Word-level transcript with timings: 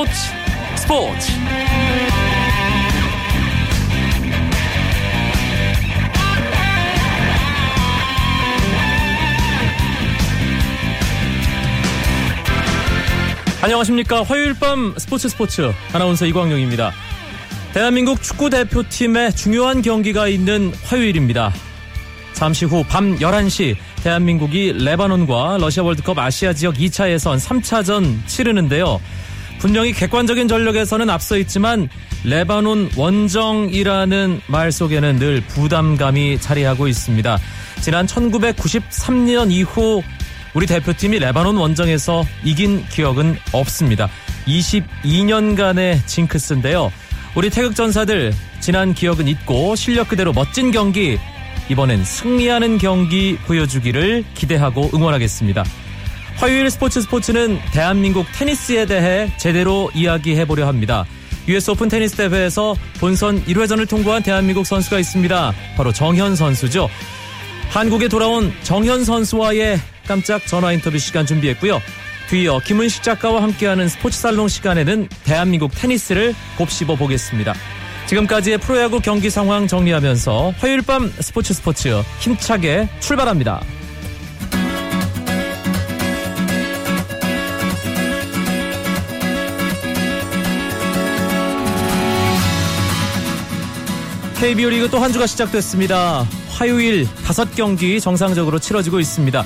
스포츠 0.00 0.12
스포츠. 0.76 1.32
안녕하십니까. 13.62 14.22
화요일 14.22 14.54
밤 14.54 14.94
스포츠 14.96 15.28
스포츠. 15.28 15.70
아나운서 15.92 16.24
이광용입니다. 16.24 16.92
대한민국 17.74 18.22
축구 18.22 18.48
대표팀의 18.48 19.36
중요한 19.36 19.82
경기가 19.82 20.28
있는 20.28 20.72
화요일입니다. 20.84 21.52
잠시 22.32 22.64
후 22.64 22.82
밤 22.84 23.18
11시 23.18 23.76
대한민국이 24.02 24.72
레바논과 24.72 25.58
러시아 25.60 25.82
월드컵 25.82 26.18
아시아 26.18 26.54
지역 26.54 26.76
2차 26.76 27.10
예선 27.10 27.36
3차전 27.36 28.26
치르는데요. 28.26 28.98
분명히 29.60 29.92
객관적인 29.92 30.48
전력에서는 30.48 31.10
앞서 31.10 31.36
있지만 31.36 31.88
레바논 32.24 32.90
원정이라는 32.96 34.40
말 34.46 34.72
속에는 34.72 35.18
늘 35.18 35.42
부담감이 35.42 36.40
자리하고 36.40 36.88
있습니다. 36.88 37.38
지난 37.82 38.06
1993년 38.06 39.52
이후 39.52 40.02
우리 40.54 40.66
대표팀이 40.66 41.18
레바논 41.18 41.56
원정에서 41.56 42.24
이긴 42.42 42.84
기억은 42.88 43.36
없습니다. 43.52 44.08
22년간의 44.46 46.06
징크스인데요. 46.06 46.90
우리 47.34 47.50
태극전사들 47.50 48.32
지난 48.60 48.94
기억은 48.94 49.28
잊고 49.28 49.76
실력 49.76 50.08
그대로 50.08 50.32
멋진 50.32 50.70
경기 50.70 51.18
이번엔 51.68 52.04
승리하는 52.04 52.78
경기 52.78 53.36
보여주기를 53.46 54.24
기대하고 54.34 54.90
응원하겠습니다. 54.94 55.64
화요일 56.40 56.70
스포츠 56.70 57.02
스포츠는 57.02 57.58
대한민국 57.70 58.24
테니스에 58.32 58.86
대해 58.86 59.30
제대로 59.36 59.90
이야기해보려 59.94 60.66
합니다. 60.66 61.04
US 61.46 61.72
오픈 61.72 61.90
테니스 61.90 62.16
대회에서 62.16 62.74
본선 62.98 63.44
1회전을 63.44 63.86
통과한 63.86 64.22
대한민국 64.22 64.64
선수가 64.64 64.98
있습니다. 65.00 65.52
바로 65.76 65.92
정현 65.92 66.36
선수죠. 66.36 66.88
한국에 67.68 68.08
돌아온 68.08 68.54
정현 68.62 69.04
선수와의 69.04 69.80
깜짝 70.08 70.46
전화 70.46 70.72
인터뷰 70.72 70.96
시간 70.96 71.26
준비했고요. 71.26 71.78
뒤이어 72.30 72.60
김은식 72.60 73.02
작가와 73.02 73.42
함께하는 73.42 73.88
스포츠 73.88 74.18
살롱 74.18 74.48
시간에는 74.48 75.08
대한민국 75.24 75.72
테니스를 75.74 76.34
곱씹어 76.56 76.96
보겠습니다. 76.96 77.52
지금까지의 78.06 78.58
프로야구 78.58 79.00
경기 79.00 79.28
상황 79.28 79.66
정리하면서 79.66 80.54
화요일 80.58 80.80
밤 80.80 81.12
스포츠 81.20 81.52
스포츠 81.52 82.02
힘차게 82.20 82.88
출발합니다. 83.00 83.60
KBO 94.40 94.70
리그 94.70 94.88
또 94.88 94.98
한 94.98 95.12
주가 95.12 95.26
시작됐습니다. 95.26 96.26
화요일 96.48 97.06
다섯 97.26 97.54
경기 97.54 98.00
정상적으로 98.00 98.58
치러지고 98.58 98.98
있습니다. 98.98 99.44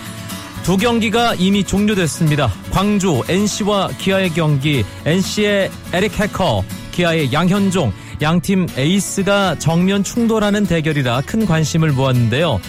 두 0.62 0.76
경기가 0.76 1.34
이미 1.34 1.64
종료됐습니다. 1.64 2.48
광주 2.70 3.22
NC와 3.28 3.88
기아의 3.98 4.30
경기, 4.30 4.84
NC의 5.04 5.70
에릭 5.92 6.20
해커, 6.20 6.64
기아의 6.92 7.32
양현종, 7.32 7.92
양팀 8.22 8.68
에이스가 8.76 9.58
정면 9.58 10.04
충돌하는 10.04 10.64
대결이라 10.64 11.22
큰 11.26 11.44
관심을 11.44 11.90
모았는데요. 11.90 12.60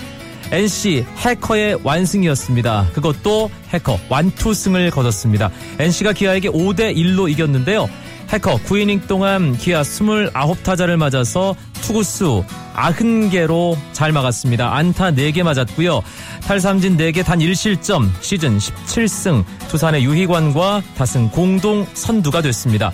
NC 0.51 1.05
해커의 1.17 1.79
완승이었습니다. 1.83 2.89
그것도 2.93 3.51
해커 3.69 3.99
완투승을 4.09 4.89
거뒀습니다. 4.89 5.51
NC가 5.77 6.13
기아에게 6.13 6.49
5대 6.49 6.95
1로 6.95 7.29
이겼는데요. 7.29 7.87
해커 8.35 8.57
9이닝 8.65 9.07
동안 9.07 9.57
기아 9.57 9.81
29타자를 9.81 10.97
맞아서 10.97 11.55
투구수 11.81 12.43
90개로 12.73 13.77
잘 13.93 14.11
막았습니다. 14.11 14.75
안타 14.75 15.11
4개 15.11 15.41
맞았고요. 15.43 16.01
탈삼진 16.41 16.97
4개 16.97 17.23
단 17.23 17.39
1실점 17.39 18.09
시즌 18.19 18.57
17승 18.57 19.45
두산의 19.69 20.03
유희관과 20.03 20.83
다승 20.97 21.29
공동 21.29 21.87
선두가 21.93 22.41
됐습니다. 22.41 22.91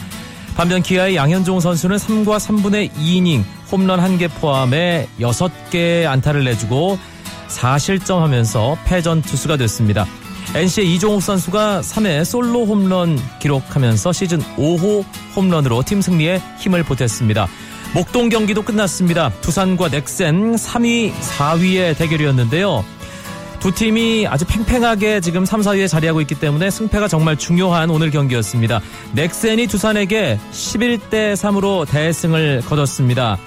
반면 0.56 0.84
기아의 0.84 1.16
양현종 1.16 1.60
선수는 1.60 1.98
3과 1.98 2.38
3분의 2.38 2.92
2이닝 2.92 3.44
홈런 3.72 4.00
1개 4.00 4.30
포함해 4.40 5.08
6개의 5.20 6.06
안타를 6.06 6.44
내주고 6.44 7.00
4실점 7.48 8.20
하면서 8.20 8.78
패전 8.86 9.24
투수가 9.24 9.58
됐습니다. 9.58 10.06
NC의 10.54 10.94
이종욱 10.96 11.22
선수가 11.22 11.82
3회 11.82 12.26
솔로 12.26 12.66
홈런 12.66 13.20
기록하면서 13.40 14.12
시즌 14.12 14.40
5호 14.58 15.06
홈런으로 15.36 15.84
팀 15.84 16.02
승리에 16.02 16.42
힘을 16.60 16.84
보탰습니다. 16.84 17.48
목동 17.94 18.30
경기도 18.30 18.62
끝났습니다. 18.62 19.32
두산과 19.42 19.90
넥센 19.90 20.56
3위, 20.56 21.14
4위의 21.14 21.98
대결이었는데요. 21.98 22.84
두 23.60 23.72
팀이 23.72 24.26
아주 24.28 24.46
팽팽하게 24.46 25.22
지금 25.22 25.46
3, 25.46 25.62
4위에 25.62 25.88
자리하고 25.88 26.20
있기 26.22 26.36
때문에 26.36 26.72
승패가 26.72 27.08
정말 27.08 27.38
중요한 27.38 27.92
오늘 27.92 28.10
경기였습니다. 28.10 28.82
넥센이 29.14 29.68
두산에게 29.68 30.40
11대 30.52 31.34
3으로 31.34 31.88
대승을 31.88 32.64
거뒀습니다. 32.66 33.38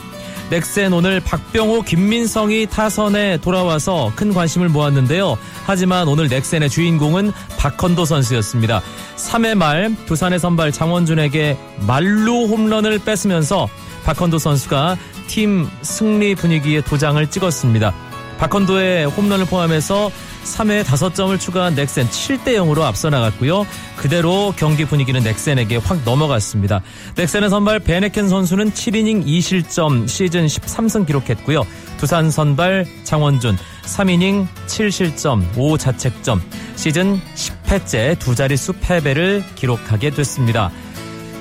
넥센 0.51 0.93
오늘 0.93 1.21
박병호, 1.21 1.83
김민성이 1.83 2.67
타선에 2.67 3.39
돌아와서 3.39 4.13
큰 4.15 4.33
관심을 4.35 4.69
모았는데요. 4.69 5.39
하지만 5.65 6.07
오늘 6.09 6.29
넥센의 6.29 6.69
주인공은 6.69 7.33
박헌도 7.59 8.05
선수였습니다. 8.05 8.83
3회 9.17 9.55
말 9.55 9.95
두산의 10.07 10.39
선발 10.39 10.73
장원준에게 10.73 11.57
말로 11.87 12.47
홈런을 12.47 12.99
뺏으면서 12.99 13.69
박헌도 14.05 14.39
선수가 14.39 14.99
팀 15.27 15.69
승리 15.83 16.35
분위기에 16.35 16.83
도장을 16.83 17.27
찍었습니다. 17.31 17.95
박헌도의 18.39 19.07
홈런을 19.07 19.47
포함해서 19.47 20.11
3회 20.45 20.85
5점을 20.85 21.39
추가한 21.41 21.75
넥센 21.75 22.09
7대 22.09 22.55
0으로 22.57 22.83
앞서 22.83 23.11
나갔고요. 23.11 23.67
그대로 23.97 24.53
경기 24.57 24.85
분위기는 24.85 25.21
넥센에게 25.23 25.77
확 25.77 25.99
넘어갔습니다. 26.05 26.83
넥센의 27.17 27.51
선발 27.51 27.81
베네켄 27.81 28.29
선수는 28.29 28.73
7이닝 28.73 29.27
2실점 29.27 30.09
시즌 30.09 30.47
13승 30.47 31.07
기록했고요. 31.07 31.65
두산 31.99 32.31
선발 32.31 32.87
장원준 33.05 33.57
3이닝 33.85 34.47
7실점 34.67 35.53
5자책점 35.55 36.41
시즌 36.77 37.21
10회째 37.35 38.19
두 38.19 38.35
자릿수 38.35 38.75
패배를 38.81 39.43
기록하게 39.55 40.11
됐습니다. 40.11 40.71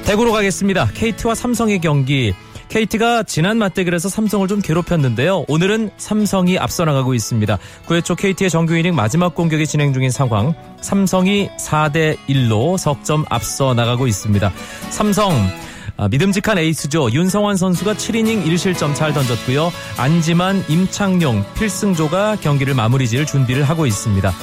대구로 0.06 0.32
가겠습니다. 0.32 0.88
KT와 0.94 1.36
삼성의 1.36 1.80
경기 1.80 2.34
KT가 2.74 3.22
지난 3.22 3.60
맞대결에서 3.60 4.10
삼성을 4.10 4.48
좀 4.48 4.60
괴롭혔는데요. 4.60 5.46
오늘은 5.48 5.92
삼성이 5.98 6.58
앞서 6.58 6.86
나가고 6.86 7.14
있습니다. 7.14 7.60
9회 7.86 8.04
초 8.04 8.16
KT의 8.16 8.50
정규 8.50 8.76
이닝 8.76 8.96
마지막 8.96 9.36
공격이 9.36 9.68
진행 9.68 9.94
중인 9.94 10.10
상황. 10.10 10.56
삼성이 10.82 11.50
4대 11.60 12.18
1로 12.28 12.80
석점 12.80 13.26
앞서 13.30 13.76
나가고 13.76 14.08
있습니다. 14.08 14.52
삼성 14.90 15.36
아, 15.98 16.08
믿음직한 16.08 16.58
에이스죠. 16.58 17.12
윤성환 17.12 17.58
선수가 17.58 17.94
7이닝 17.94 18.44
1실점 18.44 18.96
잘 18.96 19.14
던졌고요. 19.14 19.72
안지만, 19.98 20.66
임창용, 20.68 21.46
필승조가 21.54 22.38
경기를 22.38 22.74
마무리 22.74 23.08
지을 23.08 23.28
준비를 23.28 23.66
하고 23.66 23.86
있습니다. 23.86 24.34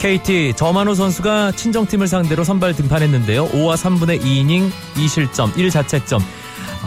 KT 0.00 0.54
저만호 0.56 0.94
선수가 0.94 1.52
친정팀을 1.52 2.08
상대로 2.08 2.42
선발 2.42 2.74
등판했는데요. 2.74 3.46
5와 3.50 3.76
3분의 3.76 4.22
2이닝 4.22 4.70
2실점 4.96 5.52
1자책점 5.52 6.20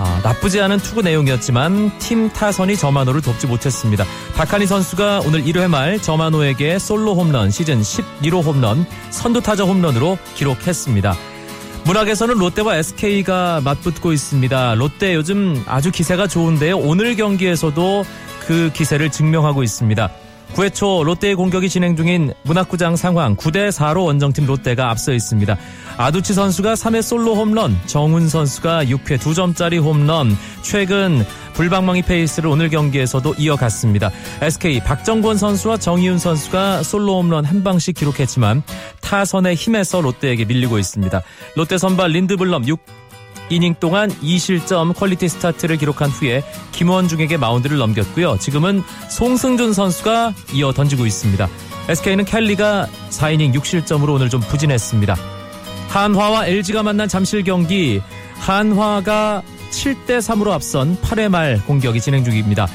아, 0.01 0.21
나쁘지 0.23 0.61
않은 0.61 0.77
투구 0.77 1.01
내용이었지만 1.01 1.99
팀 1.99 2.29
타선이 2.29 2.77
저만호를 2.77 3.21
돕지 3.21 3.47
못했습니다. 3.47 4.05
박하니 4.33 4.65
선수가 4.65 5.23
오늘 5.25 5.43
1회 5.43 5.67
말 5.67 6.01
저만호에게 6.01 6.79
솔로 6.79 7.15
홈런 7.15 7.51
시즌 7.51 7.81
11호 7.81 8.41
홈런 8.41 8.85
선두 9.09 9.41
타자 9.41 9.65
홈런으로 9.65 10.17
기록했습니다. 10.35 11.15
문학에서는 11.83 12.35
롯데와 12.35 12.77
SK가 12.77 13.59
맞붙고 13.61 14.13
있습니다. 14.13 14.75
롯데 14.75 15.15
요즘 15.15 15.61
아주 15.67 15.91
기세가 15.91 16.27
좋은데요. 16.27 16.77
오늘 16.77 17.17
경기에서도 17.17 18.05
그 18.47 18.71
기세를 18.73 19.11
증명하고 19.11 19.63
있습니다. 19.63 20.09
9회 20.53 20.73
초 20.73 21.03
롯데의 21.03 21.35
공격이 21.35 21.69
진행 21.69 21.95
중인 21.95 22.33
문학구장 22.43 22.95
상황 22.95 23.35
9대 23.35 23.69
4로 23.69 24.05
원정팀 24.05 24.45
롯데가 24.45 24.89
앞서 24.89 25.13
있습니다. 25.13 25.57
아두치 25.97 26.33
선수가 26.33 26.73
3회 26.73 27.01
솔로 27.01 27.35
홈런, 27.35 27.77
정훈 27.85 28.29
선수가 28.29 28.85
6회 28.85 29.17
2점짜리 29.17 29.81
홈런, 29.81 30.35
최근 30.61 31.25
불방망이 31.53 32.03
페이스를 32.03 32.49
오늘 32.49 32.69
경기에서도 32.69 33.35
이어갔습니다. 33.37 34.11
SK 34.41 34.79
박정권 34.79 35.37
선수와 35.37 35.77
정희훈 35.77 36.17
선수가 36.17 36.83
솔로 36.83 37.17
홈런 37.17 37.43
한 37.43 37.63
방씩 37.63 37.95
기록했지만 37.95 38.63
타선의 39.01 39.55
힘에서 39.55 39.99
롯데에게 39.99 40.45
밀리고 40.45 40.79
있습니다. 40.79 41.21
롯데 41.55 41.77
선발 41.77 42.11
린드블럼 42.11 42.67
6 42.67 42.79
이닝 43.49 43.75
동안 43.79 44.09
2실점 44.09 44.95
퀄리티 44.95 45.27
스타트를 45.27 45.77
기록한 45.77 46.09
후에 46.09 46.43
김원중에게 46.71 47.37
마운드를 47.37 47.77
넘겼고요. 47.77 48.37
지금은 48.37 48.83
송승준 49.09 49.73
선수가 49.73 50.33
이어 50.53 50.71
던지고 50.71 51.05
있습니다. 51.05 51.47
SK는 51.89 52.25
켈리가 52.25 52.87
4이닝 53.09 53.53
6실점으로 53.55 54.13
오늘 54.13 54.29
좀 54.29 54.41
부진했습니다. 54.41 55.15
한화와 55.89 56.45
LG가 56.45 56.83
만난 56.83 57.07
잠실 57.07 57.43
경기 57.43 58.01
한화가 58.37 59.41
7대 59.71 60.19
3으로 60.19 60.51
앞선 60.51 60.97
8회 61.01 61.29
말 61.29 61.59
공격이 61.65 61.99
진행 61.99 62.23
중입니다. 62.23 62.67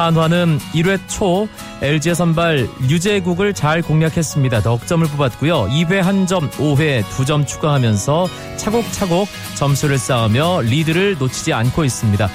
한화는 0.00 0.58
1회 0.74 0.98
초 1.08 1.46
LG의 1.82 2.14
선발 2.14 2.68
유재국을 2.88 3.52
잘 3.52 3.82
공략했습니다. 3.82 4.60
넉점을 4.60 5.06
뽑았고요. 5.08 5.66
2회 5.68 6.02
1점, 6.02 6.50
5회 6.52 7.02
2점 7.02 7.46
추가하면서 7.46 8.28
차곡차곡 8.56 9.28
점수를 9.56 9.98
쌓으며 9.98 10.62
리드를 10.62 11.16
놓치지 11.18 11.52
않고 11.52 11.84
있습니다. 11.84 12.28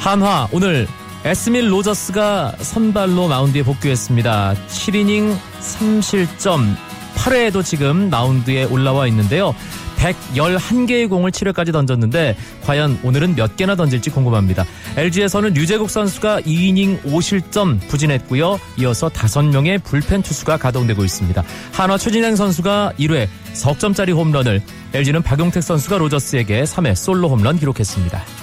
한화 0.00 0.48
오늘 0.52 0.86
에스밀 1.24 1.70
로저스가 1.70 2.54
선발로 2.58 3.28
마운드에 3.28 3.62
복귀했습니다. 3.62 4.54
7이닝 4.68 5.36
3실점 5.60 6.76
8회에도 7.16 7.64
지금 7.64 8.08
마운드에 8.10 8.64
올라와 8.64 9.06
있는데요. 9.08 9.54
111개의 10.00 11.08
공을 11.08 11.30
7회까지 11.30 11.72
던졌는데 11.72 12.36
과연 12.64 12.98
오늘은 13.04 13.34
몇 13.36 13.56
개나 13.56 13.76
던질지 13.76 14.10
궁금합니다. 14.10 14.64
LG에서는 14.96 15.52
류재국 15.52 15.90
선수가 15.90 16.40
2이닝 16.40 17.02
5실점 17.02 17.86
부진했고요. 17.88 18.58
이어서 18.78 19.08
5명의 19.08 19.82
불펜 19.84 20.22
투수가 20.22 20.56
가동되고 20.56 21.04
있습니다. 21.04 21.44
한화 21.72 21.98
최진행 21.98 22.36
선수가 22.36 22.94
1회 22.98 23.28
석점짜리 23.52 24.12
홈런을 24.12 24.62
LG는 24.94 25.22
박용택 25.22 25.62
선수가 25.62 25.98
로저스에게 25.98 26.62
3회 26.62 26.94
솔로 26.94 27.28
홈런 27.28 27.58
기록했습니다. 27.58 28.39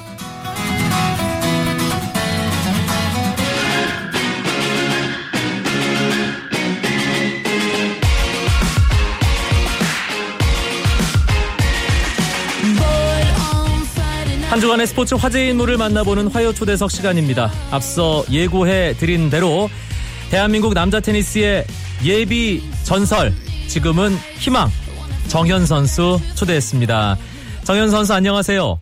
한 14.58 14.62
주간의 14.62 14.88
스포츠 14.88 15.14
화제 15.14 15.50
인물을 15.50 15.78
만나보는 15.78 16.30
화요 16.30 16.52
초대석 16.52 16.90
시간입니다. 16.90 17.52
앞서 17.72 18.24
예고해 18.32 18.94
드린 18.94 19.30
대로 19.30 19.70
대한민국 20.32 20.74
남자 20.74 21.00
테니스의 21.00 21.64
예비 22.04 22.64
전설, 22.84 23.30
지금은 23.68 24.14
희망, 24.40 24.68
정현 25.30 25.68
선수 25.68 26.18
초대했습니다. 26.36 27.18
정현 27.66 27.92
선수 27.92 28.16
안녕하세요. 28.16 28.80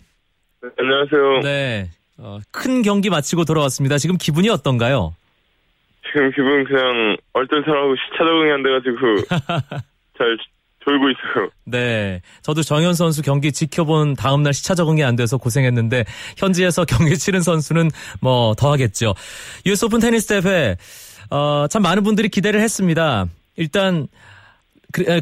네, 0.64 0.70
안녕하세요. 0.80 1.42
네. 1.44 1.90
어, 2.20 2.40
큰 2.52 2.82
경기 2.82 3.10
마치고 3.10 3.44
돌아왔습니다. 3.44 3.98
지금 3.98 4.16
기분이 4.16 4.48
어떤가요? 4.48 5.14
지금 6.08 6.32
기분 6.32 6.64
그냥 6.64 7.18
얼떨떨하고 7.34 7.96
시차 7.98 8.24
적응이 8.24 8.50
안 8.50 8.64
돼가지고 8.64 9.28
잘 10.18 10.38
졸고 10.86 11.10
있어요. 11.10 11.50
네. 11.66 12.22
저도 12.42 12.62
정현 12.62 12.94
선수 12.94 13.22
경기 13.22 13.52
지켜본 13.52 14.16
다음날 14.16 14.54
시차 14.54 14.76
적응이 14.76 15.04
안 15.04 15.16
돼서 15.16 15.38
고생했는데 15.38 16.06
현지에서 16.38 16.86
경기 16.90 17.18
치른 17.18 17.42
선수는 17.42 17.90
뭐 18.22 18.56
더 18.56 18.72
하겠죠. 18.72 19.14
US 19.66 19.86
오픈 19.86 20.00
테니스 20.00 20.42
대회 20.42 20.76
어, 21.30 21.68
참 21.70 21.82
많은 21.82 22.04
분들이 22.04 22.30
기대를 22.30 22.60
했습니다. 22.62 23.26
일단 23.58 24.08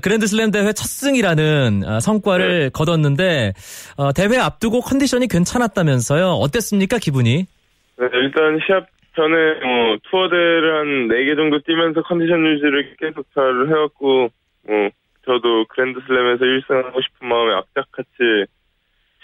그랜드슬램 0.02 0.52
대회 0.52 0.66
첫 0.74 0.86
승이라는 0.86 1.84
어, 1.86 2.00
성과를 2.00 2.60
네. 2.60 2.70
거뒀는데 2.70 3.54
어, 3.98 4.12
대회 4.14 4.38
앞두고 4.38 4.82
컨디션이 4.82 5.28
괜찮았다면서요. 5.28 6.34
어땠습니까 6.34 6.98
기분이? 7.00 7.46
네, 8.00 8.08
일단 8.14 8.60
시합 8.66 8.86
전에 9.16 9.36
뭐 9.64 9.98
투어 10.10 10.29
대회를 10.29 10.76
한 10.76 11.08
4개 11.08 11.36
정도 11.36 11.60
뛰면서 11.62 12.02
컨디션 12.02 12.46
유지를 12.46 12.96
계속 13.00 13.26
잘 13.34 13.44
해왔고 13.70 14.30
뭐 14.68 14.90
저도 15.26 15.66
그랜드슬램에서 15.70 16.44
1승하고 16.44 17.02
싶은 17.04 17.28
마음에 17.28 17.54
악착같이 17.56 18.46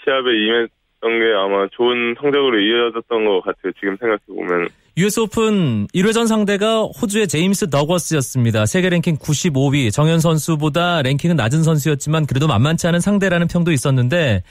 시합에 0.02 0.30
임했던 0.32 1.18
게 1.18 1.32
아마 1.36 1.68
좋은 1.72 2.14
성적으로 2.20 2.58
이어졌던 2.58 3.24
것 3.24 3.40
같아요. 3.42 3.72
지금 3.78 3.96
생각해 3.98 4.18
보면. 4.26 4.68
US 4.96 5.20
오픈 5.20 5.86
1회전 5.94 6.26
상대가 6.26 6.82
호주의 6.82 7.28
제임스 7.28 7.70
더거스였습니다. 7.70 8.66
세계 8.66 8.90
랭킹 8.90 9.16
95위. 9.18 9.92
정현 9.92 10.20
선수보다 10.20 11.02
랭킹은 11.02 11.36
낮은 11.36 11.62
선수였지만 11.62 12.26
그래도 12.26 12.48
만만치 12.48 12.86
않은 12.88 13.00
상대라는 13.00 13.46
평도 13.46 13.70
있었는데 13.70 14.42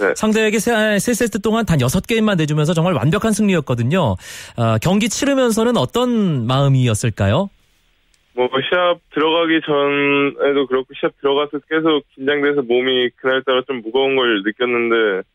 네. 0.00 0.14
상대에게 0.14 0.60
세, 0.60 0.72
3세트 0.72 1.42
동안 1.42 1.66
단 1.66 1.78
6게임만 1.78 2.36
내주면서 2.36 2.74
정말 2.74 2.94
완벽한 2.94 3.32
승리였거든요. 3.32 4.00
어, 4.56 4.78
경기 4.80 5.08
치르면서는 5.08 5.76
어떤 5.76 6.46
마음이었을까요? 6.46 7.50
뭐 8.46 8.60
시합 8.68 9.00
들어가기 9.12 9.60
전에도 9.66 10.66
그렇고 10.66 10.94
시합 10.94 11.12
들어가서 11.20 11.58
계속 11.68 12.04
긴장돼서 12.14 12.62
몸이 12.62 13.10
그날따라 13.16 13.62
좀 13.66 13.82
무거운 13.82 14.14
걸 14.14 14.42
느꼈는데 14.44 15.26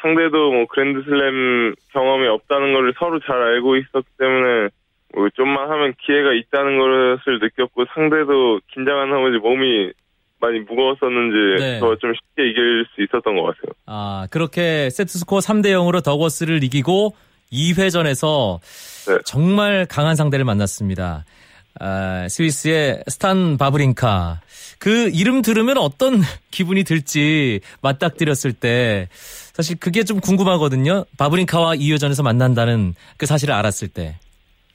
상대도 0.00 0.52
뭐 0.52 0.66
그랜드슬램 0.66 1.74
경험이 1.92 2.28
없다는 2.28 2.72
걸 2.72 2.94
서로 2.98 3.18
잘 3.20 3.34
알고 3.34 3.76
있었기 3.76 4.06
때문에 4.18 4.68
뭐 5.14 5.28
좀만 5.34 5.68
하면 5.68 5.94
기회가 5.98 6.32
있다는 6.32 6.78
것을 6.78 7.40
느꼈고 7.40 7.86
상대도 7.94 8.60
긴장한 8.72 9.10
나머지 9.10 9.38
몸이 9.38 9.92
많이 10.40 10.60
무거웠었는지 10.60 11.62
네. 11.62 11.80
더좀 11.80 12.14
쉽게 12.14 12.48
이길 12.48 12.86
수 12.94 13.02
있었던 13.02 13.34
것 13.34 13.42
같아요. 13.42 13.72
아 13.86 14.28
그렇게 14.30 14.90
세트 14.90 15.18
스코어 15.18 15.40
3대 15.40 15.72
0으로 15.72 16.04
더거스를 16.04 16.62
이기고 16.62 17.14
2회전에서 17.52 18.60
네. 19.08 19.18
정말 19.24 19.86
강한 19.90 20.14
상대를 20.14 20.44
만났습니다. 20.44 21.24
아, 21.80 22.26
스위스의 22.28 23.02
스탄 23.08 23.56
바브링카. 23.56 24.40
그 24.78 25.10
이름 25.12 25.42
들으면 25.42 25.78
어떤 25.78 26.20
기분이 26.50 26.84
들지 26.84 27.60
맞닥뜨렸을 27.82 28.52
때 28.52 29.08
사실 29.10 29.78
그게 29.78 30.04
좀 30.04 30.20
궁금하거든요. 30.20 31.04
바브링카와 31.18 31.74
이회전에서 31.76 32.22
만난다는 32.22 32.94
그 33.16 33.26
사실을 33.26 33.54
알았을 33.54 33.88
때. 33.88 34.14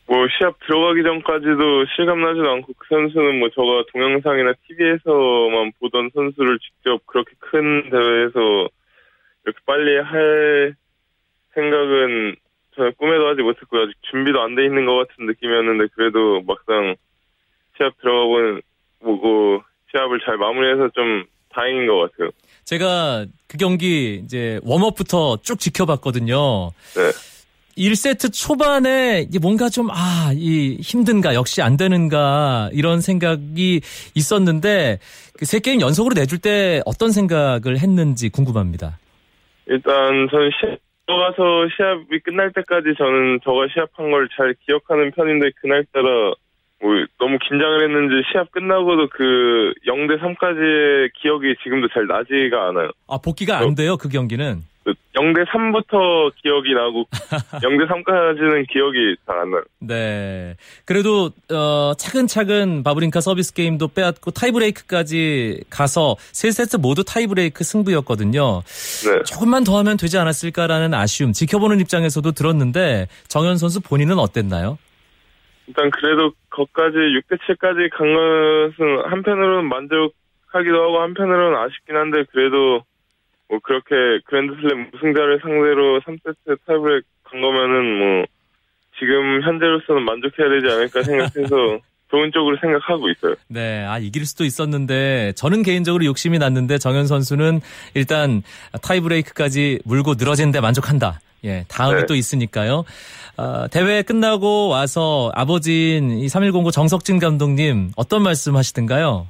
뭐 0.06 0.28
시합 0.38 0.54
들어가기 0.60 1.02
전까지도 1.02 1.86
실감나지도 1.96 2.50
않고 2.50 2.74
그 2.78 2.86
선수는 2.90 3.40
뭐 3.40 3.50
저가 3.50 3.86
동영상이나 3.94 4.54
TV에서만 4.68 5.72
보던 5.80 6.12
선수를 6.14 6.60
직접 6.60 7.06
그렇게 7.06 7.32
큰 7.40 7.90
대회에서 7.90 8.68
이렇게 9.46 9.60
빨리 9.66 9.98
할 9.98 10.76
생각은 11.54 12.36
저는 12.76 12.94
꿈에도 12.98 13.28
하지 13.28 13.42
못했고 13.42 13.78
아직 13.78 13.94
준비도 14.12 14.42
안 14.42 14.56
돼 14.56 14.66
있는 14.66 14.86
것 14.86 14.96
같은 15.08 15.26
느낌이었는데 15.26 15.88
그래도 15.96 16.42
막상 16.42 16.96
시합 17.78 17.94
들어가고 18.02 18.60
보고 19.00 19.62
시합을 19.92 20.20
잘 20.26 20.38
마무리해서 20.38 20.90
좀 20.94 21.26
다행인 21.54 21.88
것 21.88 22.12
같아요. 22.12 22.30
제가 22.66 23.26
그 23.48 23.58
경기 23.58 24.22
이제 24.24 24.60
웜업부터 24.64 25.38
쭉 25.44 25.60
지켜봤거든요. 25.60 26.72
네. 26.96 27.12
1세트 27.78 28.32
초반에 28.32 29.26
뭔가 29.42 29.68
좀, 29.68 29.90
아, 29.90 30.32
이 30.36 30.78
힘든가, 30.80 31.34
역시 31.34 31.64
안 31.64 31.76
되는가, 31.76 32.70
이런 32.72 33.02
생각이 33.02 33.82
있었는데, 34.14 35.00
그 35.40 35.46
세 35.46 35.60
게임 35.60 35.82
연속으로 35.82 36.14
내줄 36.14 36.38
때 36.38 36.82
어떤 36.86 37.12
생각을 37.12 37.80
했는지 37.80 38.30
궁금합니다. 38.30 39.00
일단, 39.66 40.28
저는 40.30 40.52
시, 40.52 40.78
들어가서 41.06 41.68
시합이 41.76 42.20
끝날 42.22 42.52
때까지 42.54 42.94
저는 42.98 43.40
저가 43.44 43.68
시합한 43.74 44.12
걸 44.12 44.28
잘 44.36 44.56
기억하는 44.66 45.12
편인데 45.12 45.52
그날따라 45.62 46.34
뭐 46.82 46.92
너무 47.20 47.38
긴장을 47.40 47.84
했는지 47.84 48.28
시합 48.32 48.52
끝나고도 48.52 49.08
그 49.12 49.74
0대 49.88 50.20
3까지의 50.20 51.12
기억이 51.22 51.56
지금도 51.64 51.88
잘 51.94 52.08
나지가 52.08 52.70
않아요. 52.70 52.90
아 53.08 53.18
복귀가 53.24 53.60
안 53.60 53.76
돼요 53.76 53.98
그 53.98 54.10
경기는? 54.10 54.62
0대 55.16 55.46
3부터 55.48 56.32
기억이 56.42 56.74
나고 56.74 57.06
0대 57.62 57.88
3까지는 57.88 58.68
기억이 58.72 59.16
잘 59.28 59.38
안 59.38 59.52
나요. 59.52 59.64
네. 59.80 60.56
그래도 60.86 61.30
어, 61.52 61.94
차근차근 61.98 62.84
바브링카 62.84 63.20
서비스 63.22 63.54
게임도 63.54 63.90
빼앗고 63.90 64.32
타이브레이크까지 64.32 65.66
가서 65.70 66.16
세 66.32 66.50
세트 66.52 66.78
모두 66.78 67.04
타이브레이크 67.04 67.64
승부였거든요. 67.64 68.62
네. 69.06 69.24
조금만 69.26 69.64
더 69.64 69.78
하면 69.80 69.98
되지 69.98 70.18
않았을까라는 70.18 70.94
아쉬움 70.94 71.34
지켜보는 71.34 71.80
입장에서도 71.82 72.32
들었는데 72.32 73.08
정현 73.28 73.58
선수 73.58 73.82
본인은 73.82 74.18
어땠나요? 74.20 74.78
일단 75.68 75.90
그래도 75.92 76.32
거까지 76.50 76.98
6대 76.98 77.38
7까지 77.48 77.90
간 77.98 78.14
것은 78.14 79.10
한편으로는 79.12 79.70
만족하기도 79.70 80.76
하고 80.84 81.02
한편으로는 81.02 81.58
아쉽긴 81.60 81.96
한데 81.96 82.24
그래도 82.32 82.84
뭐 83.50 83.60
그렇게 83.64 84.20
그랜드슬램 84.26 84.90
우승자를 84.94 85.40
상대로 85.42 86.00
3세트 86.02 86.58
타이브렉 86.66 87.04
간 87.24 87.42
거면은 87.42 87.98
뭐 87.98 88.26
지금 89.00 89.42
현재로서는 89.44 90.04
만족해야 90.04 90.50
되지 90.50 90.74
않을까 90.74 91.04
생각해서 91.04 91.80
좋은 92.14 92.32
쪽으로 92.32 92.58
생각하고 92.62 93.10
있어요. 93.10 93.34
네, 93.48 93.84
아 93.86 93.98
이길 93.98 94.28
수도 94.28 94.46
있었는데 94.46 95.34
저는 95.36 95.64
개인적으로 95.64 96.06
욕심이 96.06 96.38
났는데 96.38 96.78
정현 96.78 97.08
선수는 97.08 97.60
일단 97.96 98.44
타이브레이크까지 98.84 99.80
물고 99.84 100.14
늘어진데 100.14 100.62
만족한다. 100.62 101.20
예, 101.44 101.66
다음이 101.68 102.02
네. 102.02 102.06
또 102.06 102.16
있으니까요. 102.16 102.86
어, 103.36 103.66
대회 103.72 104.04
끝나고 104.04 104.68
와서 104.68 105.32
아버지인 105.34 106.20
이3109 106.20 106.72
정석진 106.72 107.18
감독님 107.20 107.92
어떤 107.96 108.22
말씀 108.22 108.56
하시던가요? 108.56 109.28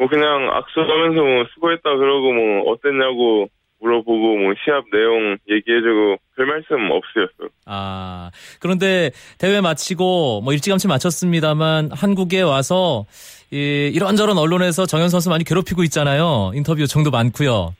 뭐 0.00 0.08
그냥 0.08 0.48
악수하면서 0.50 1.20
뭐 1.20 1.44
수고했다 1.52 1.94
그러고 1.94 2.32
뭐 2.32 2.72
어땠냐고 2.72 3.48
물어보고 3.80 4.38
뭐 4.38 4.54
시합 4.64 4.82
내용 4.90 5.36
얘기해주고 5.46 6.16
별 6.36 6.46
말씀 6.46 6.90
없으셨어. 6.90 7.52
아 7.66 8.30
그런데 8.60 9.10
대회 9.38 9.60
마치고 9.60 10.40
뭐 10.40 10.54
일찌감치 10.54 10.88
마쳤습니다만 10.88 11.90
한국에 11.92 12.40
와서 12.40 13.04
이, 13.50 13.90
이런저런 13.94 14.38
언론에서 14.38 14.86
정현 14.86 15.10
선수 15.10 15.28
많이 15.28 15.44
괴롭히고 15.44 15.84
있잖아요. 15.84 16.52
인터뷰 16.54 16.80
요청도 16.80 17.10
많고요. 17.10 17.74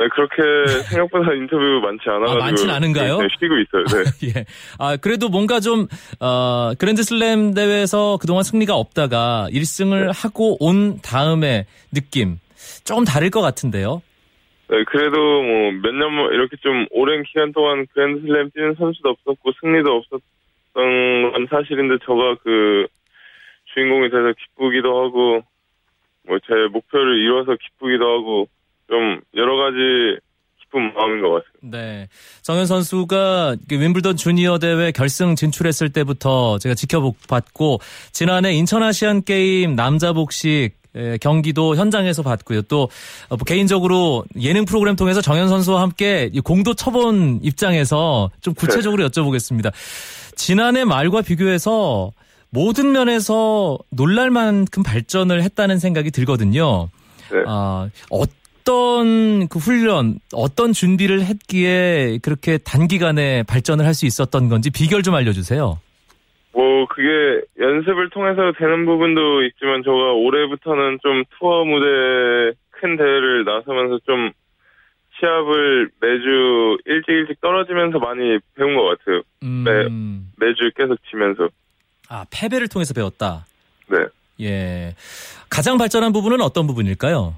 네, 0.00 0.08
그렇게 0.12 0.66
생각보다 0.88 1.32
인터뷰 1.34 1.62
많지 1.82 2.08
않아가지고. 2.08 2.42
아, 2.42 2.46
많진 2.46 2.70
않은가요? 2.70 3.18
네, 3.18 3.28
쉬고 3.38 3.54
있어요. 3.58 3.84
네. 3.84 4.32
예. 4.40 4.44
아, 4.78 4.96
그래도 4.96 5.28
뭔가 5.28 5.60
좀, 5.60 5.86
어, 6.20 6.72
그랜드슬램 6.78 7.52
대회에서 7.52 8.16
그동안 8.18 8.42
승리가 8.42 8.74
없다가 8.74 9.46
1승을 9.52 10.06
네. 10.06 10.12
하고 10.14 10.56
온 10.64 11.00
다음에 11.02 11.66
느낌. 11.92 12.38
조금 12.84 13.04
다를 13.04 13.28
것 13.30 13.42
같은데요? 13.42 14.00
네, 14.70 14.84
그래도 14.86 15.16
뭐 15.18 15.72
몇 15.72 15.92
년 15.92 16.32
이렇게 16.32 16.56
좀 16.62 16.86
오랜 16.92 17.22
기간 17.24 17.52
동안 17.52 17.86
그랜드슬램 17.92 18.50
뛰는 18.54 18.76
선수도 18.78 19.10
없었고 19.10 19.52
승리도 19.60 19.90
없었던 19.92 20.22
건 21.32 21.46
사실인데 21.50 21.96
저가 22.06 22.36
그 22.42 22.86
주인공이 23.74 24.08
돼서 24.10 24.32
기쁘기도 24.38 24.88
하고 25.04 25.42
뭐 26.26 26.38
제 26.46 26.54
목표를 26.72 27.18
이뤄서 27.22 27.56
기쁘기도 27.60 28.04
하고 28.08 28.48
좀 28.90 29.20
여러 29.36 29.56
가지 29.56 30.18
기쁜 30.60 30.92
마음인 30.94 31.22
것 31.22 31.28
같아요. 31.28 31.52
네. 31.62 32.08
정현 32.42 32.66
선수가 32.66 33.56
그 33.68 33.80
윈블던 33.80 34.16
주니어 34.16 34.58
대회 34.58 34.92
결승 34.92 35.36
진출했을 35.36 35.90
때부터 35.90 36.58
제가 36.58 36.74
지켜봤고 36.74 37.78
지난해 38.12 38.52
인천 38.52 38.82
아시안 38.82 39.22
게임 39.22 39.74
남자 39.76 40.12
복식 40.12 40.80
경기도 41.20 41.76
현장에서 41.76 42.22
봤고요. 42.22 42.62
또 42.62 42.82
어, 43.28 43.36
뭐 43.36 43.38
개인적으로 43.46 44.24
예능 44.40 44.64
프로그램 44.64 44.96
통해서 44.96 45.20
정현 45.20 45.48
선수와 45.48 45.82
함께 45.82 46.30
공도 46.42 46.74
쳐본 46.74 47.40
입장에서 47.42 48.30
좀 48.40 48.54
구체적으로 48.54 49.08
네. 49.08 49.08
여쭤보겠습니다. 49.08 49.72
지난해 50.34 50.84
말과 50.84 51.22
비교해서 51.22 52.10
모든 52.50 52.90
면에서 52.90 53.78
놀랄 53.90 54.30
만큼 54.30 54.82
발전을 54.82 55.42
했다는 55.42 55.78
생각이 55.78 56.10
들거든요. 56.10 56.88
네. 57.30 57.38
아, 57.46 57.88
어 58.10 58.22
떤 58.64 59.46
그 59.48 59.58
훈련, 59.58 60.18
어떤 60.32 60.72
준비를 60.72 61.22
했기에 61.22 62.18
그렇게 62.22 62.58
단기간에 62.58 63.42
발전을 63.44 63.84
할 63.84 63.94
수 63.94 64.06
있었던 64.06 64.48
건지 64.48 64.70
비결 64.70 65.02
좀 65.02 65.14
알려주세요. 65.14 65.78
뭐 66.52 66.86
그게 66.86 67.42
연습을 67.58 68.10
통해서 68.10 68.52
되는 68.58 68.86
부분도 68.86 69.44
있지만 69.44 69.82
저가 69.84 70.12
올해부터는 70.12 70.98
좀 71.02 71.24
투어 71.38 71.64
무대 71.64 71.86
큰 72.70 72.96
대회를 72.96 73.44
나서면서 73.44 73.98
좀 74.06 74.30
시합을 75.18 75.90
매주 76.00 76.78
일찍 76.86 77.10
일찍 77.10 77.40
떨어지면서 77.40 77.98
많이 77.98 78.38
배운 78.54 78.74
것 78.76 78.84
같아요. 78.84 79.22
음... 79.42 79.64
매, 80.38 80.46
매주 80.46 80.70
계속 80.76 80.96
치면서. 81.10 81.48
아 82.08 82.24
패배를 82.30 82.68
통해서 82.68 82.94
배웠다. 82.94 83.44
네. 83.88 83.98
예. 84.40 84.94
가장 85.50 85.76
발전한 85.76 86.12
부분은 86.12 86.40
어떤 86.40 86.66
부분일까요? 86.66 87.34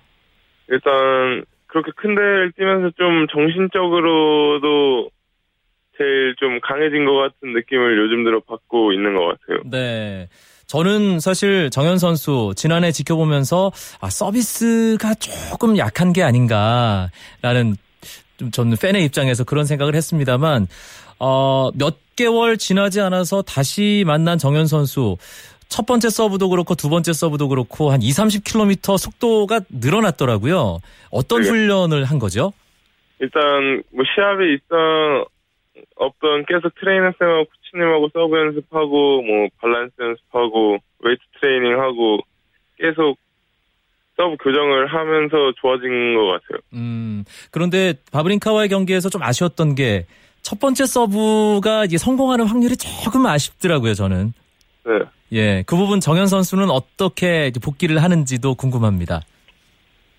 일단 0.72 1.44
그렇게 1.66 1.92
큰 1.96 2.14
대회를 2.14 2.52
뛰면서 2.56 2.90
좀 2.96 3.26
정신적으로도 3.30 5.10
제일 5.98 6.34
좀 6.38 6.60
강해진 6.60 7.04
것 7.04 7.14
같은 7.14 7.52
느낌을 7.52 7.98
요즘 7.98 8.24
들어 8.24 8.40
받고 8.40 8.92
있는 8.92 9.14
것 9.14 9.26
같아요. 9.26 9.60
네. 9.70 10.28
저는 10.66 11.20
사실 11.20 11.68
정현 11.68 11.98
선수 11.98 12.54
지난해 12.56 12.92
지켜보면서 12.92 13.70
아 14.00 14.08
서비스가 14.08 15.14
조금 15.14 15.76
약한 15.76 16.14
게 16.14 16.22
아닌가라는 16.22 17.76
좀 18.38 18.50
저는 18.50 18.78
팬의 18.80 19.04
입장에서 19.04 19.44
그런 19.44 19.66
생각을 19.66 19.94
했습니다만 19.94 20.66
어, 21.18 21.70
몇 21.74 21.96
개월 22.16 22.56
지나지 22.56 23.00
않아서 23.00 23.42
다시 23.42 24.02
만난 24.06 24.38
정현 24.38 24.66
선수 24.66 25.16
첫 25.72 25.86
번째 25.86 26.10
서브도 26.10 26.50
그렇고 26.50 26.74
두 26.74 26.88
번째 26.90 27.12
서브도 27.12 27.48
그렇고 27.48 27.90
한 27.90 28.02
2, 28.02 28.10
30km 28.10 28.98
속도가 28.98 29.60
늘어났더라고요. 29.70 30.80
어떤 31.10 31.42
네. 31.42 31.48
훈련을 31.48 32.04
한 32.04 32.18
거죠? 32.18 32.52
일단 33.18 33.82
뭐 33.92 34.04
시합이 34.14 34.54
있던 34.54 35.24
없던 35.96 36.44
계속 36.46 36.74
트레이너 36.78 37.12
쌤하고 37.18 37.44
코치님하고 37.44 38.08
서브 38.12 38.38
연습하고 38.38 39.22
뭐 39.22 39.48
밸런스 39.60 39.94
연습하고 40.00 40.78
웨이트 41.00 41.20
트레이닝하고 41.40 42.18
계속 42.78 43.16
서브 44.16 44.36
교정을 44.42 44.86
하면서 44.88 45.52
좋아진 45.60 46.14
것 46.14 46.26
같아요. 46.26 46.60
음 46.74 47.24
그런데 47.50 47.94
바브링카와의 48.12 48.68
경기에서 48.68 49.08
좀 49.08 49.22
아쉬웠던 49.22 49.74
게 49.74 50.06
첫 50.42 50.58
번째 50.58 50.86
서브가 50.86 51.84
이제 51.86 51.96
성공하는 51.96 52.46
확률이 52.46 52.76
조금 52.76 53.26
아쉽더라고요 53.26 53.94
저는. 53.94 54.32
네. 54.84 54.92
예, 55.32 55.62
그 55.66 55.76
부분 55.76 56.00
정현 56.00 56.26
선수는 56.26 56.70
어떻게 56.70 57.50
복기를 57.62 58.02
하는지도 58.02 58.54
궁금합니다. 58.54 59.20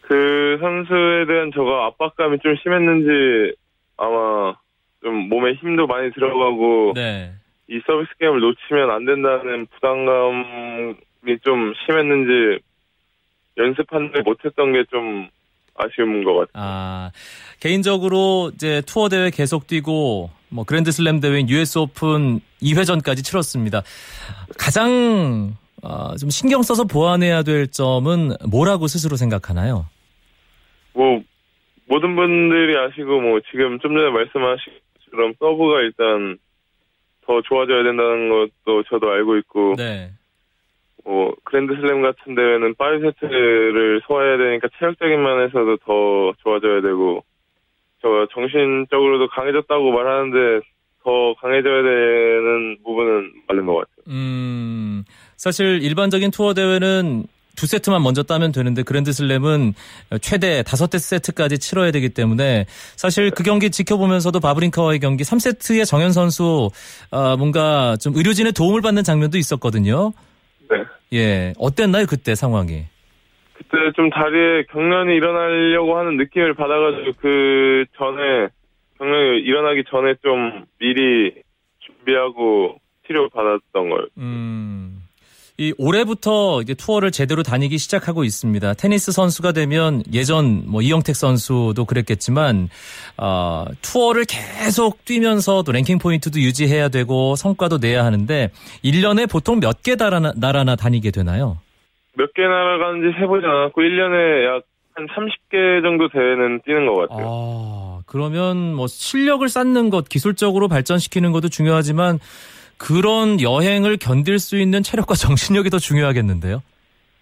그 0.01 0.57
선수에 0.59 1.25
대한 1.27 1.51
저가 1.53 1.85
압박감이 1.87 2.39
좀 2.39 2.55
심했는지 2.61 3.55
아마 3.97 4.55
좀 5.03 5.29
몸에 5.29 5.53
힘도 5.53 5.85
많이 5.87 6.11
들어가고 6.11 6.93
네. 6.95 7.31
이 7.69 7.79
서비스 7.85 8.09
게임을 8.19 8.39
놓치면 8.39 8.89
안 8.89 9.05
된다는 9.05 9.67
부담감이 9.67 11.39
좀 11.43 11.73
심했는지 11.85 12.59
연습하는데 13.57 14.21
못했던 14.21 14.73
게 14.73 14.83
좀 14.89 15.29
아쉬운 15.75 16.23
것 16.23 16.33
같아요. 16.33 16.51
아 16.53 17.11
개인적으로 17.59 18.51
이제 18.53 18.81
투어 18.85 19.09
대회 19.09 19.29
계속 19.29 19.67
뛰고 19.67 20.29
뭐 20.49 20.63
그랜드슬램 20.65 21.19
대회인 21.19 21.49
US 21.49 21.79
오픈 21.79 22.39
2회전까지 22.61 23.23
치렀습니다. 23.23 23.81
가장 24.57 25.55
어, 25.81 26.15
좀 26.15 26.29
신경 26.29 26.61
써서 26.61 26.85
보완해야 26.85 27.43
될 27.43 27.67
점은 27.67 28.31
뭐라고 28.49 28.87
스스로 28.87 29.17
생각하나요? 29.17 29.85
뭐 30.93 31.21
모든 31.87 32.15
분들이 32.15 32.77
아시고 32.77 33.19
뭐 33.19 33.39
지금 33.51 33.79
좀 33.79 33.95
전에 33.97 34.09
말씀하신 34.09 34.73
것처럼 34.99 35.33
서브가 35.39 35.81
일단 35.81 36.37
더 37.25 37.41
좋아져야 37.41 37.83
된다는 37.83 38.29
것도 38.29 38.83
저도 38.89 39.09
알고 39.09 39.37
있고 39.37 39.75
네. 39.77 40.11
뭐 41.05 41.33
그랜드슬램 41.43 42.01
같은 42.01 42.35
대회는 42.35 42.75
5세트를 42.75 44.01
소화해야 44.07 44.37
되니까 44.37 44.69
체력적인 44.79 45.21
면에서도 45.21 45.77
더 45.77 46.33
좋아져야 46.43 46.81
되고 46.81 47.23
저 48.01 48.27
정신적으로도 48.33 49.27
강해졌다고 49.29 49.91
말하는데 49.91 50.65
더 51.03 51.35
강해져야 51.41 51.83
되는 51.83 52.77
부분은 52.83 53.31
맞는 53.47 53.65
것 53.65 53.73
같아요. 53.75 54.03
음, 54.07 55.03
사실 55.35 55.81
일반적인 55.81 56.31
투어 56.31 56.53
대회는 56.53 57.25
두 57.55 57.67
세트만 57.67 58.01
먼저 58.01 58.23
따면 58.23 58.51
되는데 58.51 58.83
그랜드슬램은 58.83 59.73
최대 60.21 60.63
다섯 60.63 60.87
대 60.87 60.97
세트까지 60.97 61.59
치러야 61.59 61.91
되기 61.91 62.09
때문에 62.09 62.65
사실 62.95 63.29
그 63.29 63.43
경기 63.43 63.69
지켜보면서도 63.69 64.39
바브링카와의 64.39 64.99
경기 64.99 65.23
3세트의 65.23 65.85
정현 65.85 66.13
선수 66.13 66.69
어, 67.11 67.37
뭔가 67.37 67.95
좀 67.97 68.15
의료진의 68.15 68.53
도움을 68.53 68.81
받는 68.81 69.03
장면도 69.03 69.37
있었거든요. 69.37 70.13
네. 70.77 70.85
예, 71.13 71.53
어땠나요 71.57 72.05
그때 72.07 72.35
상황이? 72.35 72.85
그때 73.53 73.91
좀 73.95 74.09
다리에 74.09 74.63
경련이 74.71 75.15
일어나려고 75.15 75.97
하는 75.97 76.17
느낌을 76.17 76.53
받아가지고 76.55 77.13
그 77.19 77.85
전에 77.97 78.49
경련이 78.97 79.39
일어나기 79.39 79.83
전에 79.89 80.15
좀 80.23 80.65
미리 80.79 81.33
준비하고 81.79 82.79
치료 83.05 83.29
받았던 83.29 83.89
거예요. 83.89 84.07
음. 84.17 84.92
이 85.57 85.73
올해부터 85.77 86.61
이제 86.61 86.73
투어를 86.73 87.11
제대로 87.11 87.43
다니기 87.43 87.77
시작하고 87.77 88.23
있습니다. 88.23 88.73
테니스 88.73 89.11
선수가 89.11 89.51
되면 89.51 90.01
예전 90.11 90.63
뭐 90.65 90.81
이영택 90.81 91.15
선수도 91.15 91.85
그랬겠지만 91.85 92.69
어, 93.17 93.65
투어를 93.81 94.25
계속 94.25 95.05
뛰면서 95.05 95.61
도 95.61 95.71
랭킹 95.71 95.99
포인트도 95.99 96.39
유지해야 96.39 96.89
되고 96.89 97.35
성과도 97.35 97.77
내야 97.77 98.03
하는데 98.03 98.49
1년에 98.83 99.29
보통 99.29 99.59
몇개 99.59 99.95
나라나 99.95 100.75
다니게 100.75 101.11
되나요? 101.11 101.57
몇 102.15 102.31
개 102.35 102.41
나라 102.41 102.77
가는지 102.79 103.15
세보지 103.19 103.45
않았고 103.45 103.81
1년에 103.81 104.45
약 104.57 104.73
한 104.95 105.07
30개 105.07 105.81
정도 105.81 106.07
대회는 106.09 106.61
뛰는 106.65 106.85
것 106.85 107.09
같아요. 107.09 107.25
아, 107.27 107.99
그러면 108.05 108.73
뭐 108.75 108.87
실력을 108.87 109.47
쌓는 109.47 109.89
것, 109.89 110.07
기술적으로 110.07 110.67
발전시키는 110.67 111.31
것도 111.31 111.49
중요하지만 111.49 112.19
그런 112.77 113.41
여행을 113.41 113.97
견딜 113.97 114.39
수 114.39 114.57
있는 114.57 114.83
체력과 114.83 115.15
정신력이 115.15 115.69
더 115.69 115.77
중요하겠는데요? 115.79 116.61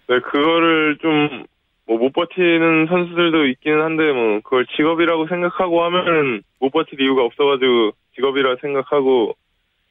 네, 0.08 0.20
그거를 0.20 0.98
좀, 1.00 1.44
뭐, 1.86 1.98
못 1.98 2.12
버티는 2.12 2.86
선수들도 2.88 3.46
있기는 3.48 3.80
한데, 3.82 4.12
뭐, 4.12 4.40
그걸 4.42 4.66
직업이라고 4.76 5.28
생각하고 5.28 5.84
하면은 5.84 6.42
못 6.60 6.70
버틸 6.70 7.00
이유가 7.00 7.22
없어가지고 7.22 7.92
직업이라 8.14 8.56
생각하고 8.60 9.34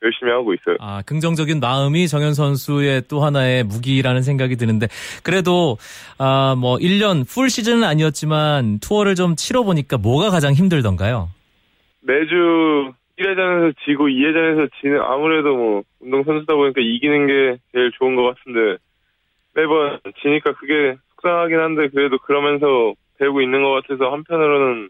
열심히 0.03 0.31
하고 0.31 0.53
있어요. 0.53 0.77
아, 0.79 1.01
긍정적인 1.05 1.59
마음이 1.59 2.07
정현 2.07 2.33
선수의 2.33 3.03
또 3.07 3.23
하나의 3.23 3.63
무기라는 3.63 4.23
생각이 4.23 4.55
드는데 4.55 4.87
그래도 5.23 5.77
아, 6.17 6.55
뭐 6.57 6.77
1년 6.77 7.27
풀 7.27 7.49
시즌은 7.49 7.83
아니었지만 7.83 8.79
투어를 8.79 9.15
좀 9.15 9.35
치러 9.35 9.63
보니까 9.63 9.97
뭐가 9.97 10.31
가장 10.31 10.53
힘들던가요? 10.53 11.29
매주 12.01 12.93
1회전에서 13.21 13.73
지고 13.85 14.07
2회전에서 14.07 14.69
지는 14.81 15.01
아무래도 15.01 15.55
뭐 15.55 15.83
운동 15.99 16.23
선수다 16.23 16.55
보니까 16.55 16.81
이기는 16.81 17.27
게 17.27 17.57
제일 17.71 17.91
좋은 17.91 18.15
것 18.15 18.23
같은데 18.23 18.77
매번 19.53 19.99
지니까 20.21 20.53
그게 20.53 20.95
속상하긴 21.09 21.59
한데 21.59 21.87
그래도 21.89 22.17
그러면서 22.17 22.93
배우고 23.19 23.41
있는 23.41 23.63
것 23.63 23.71
같아서 23.71 24.11
한편으로는 24.11 24.89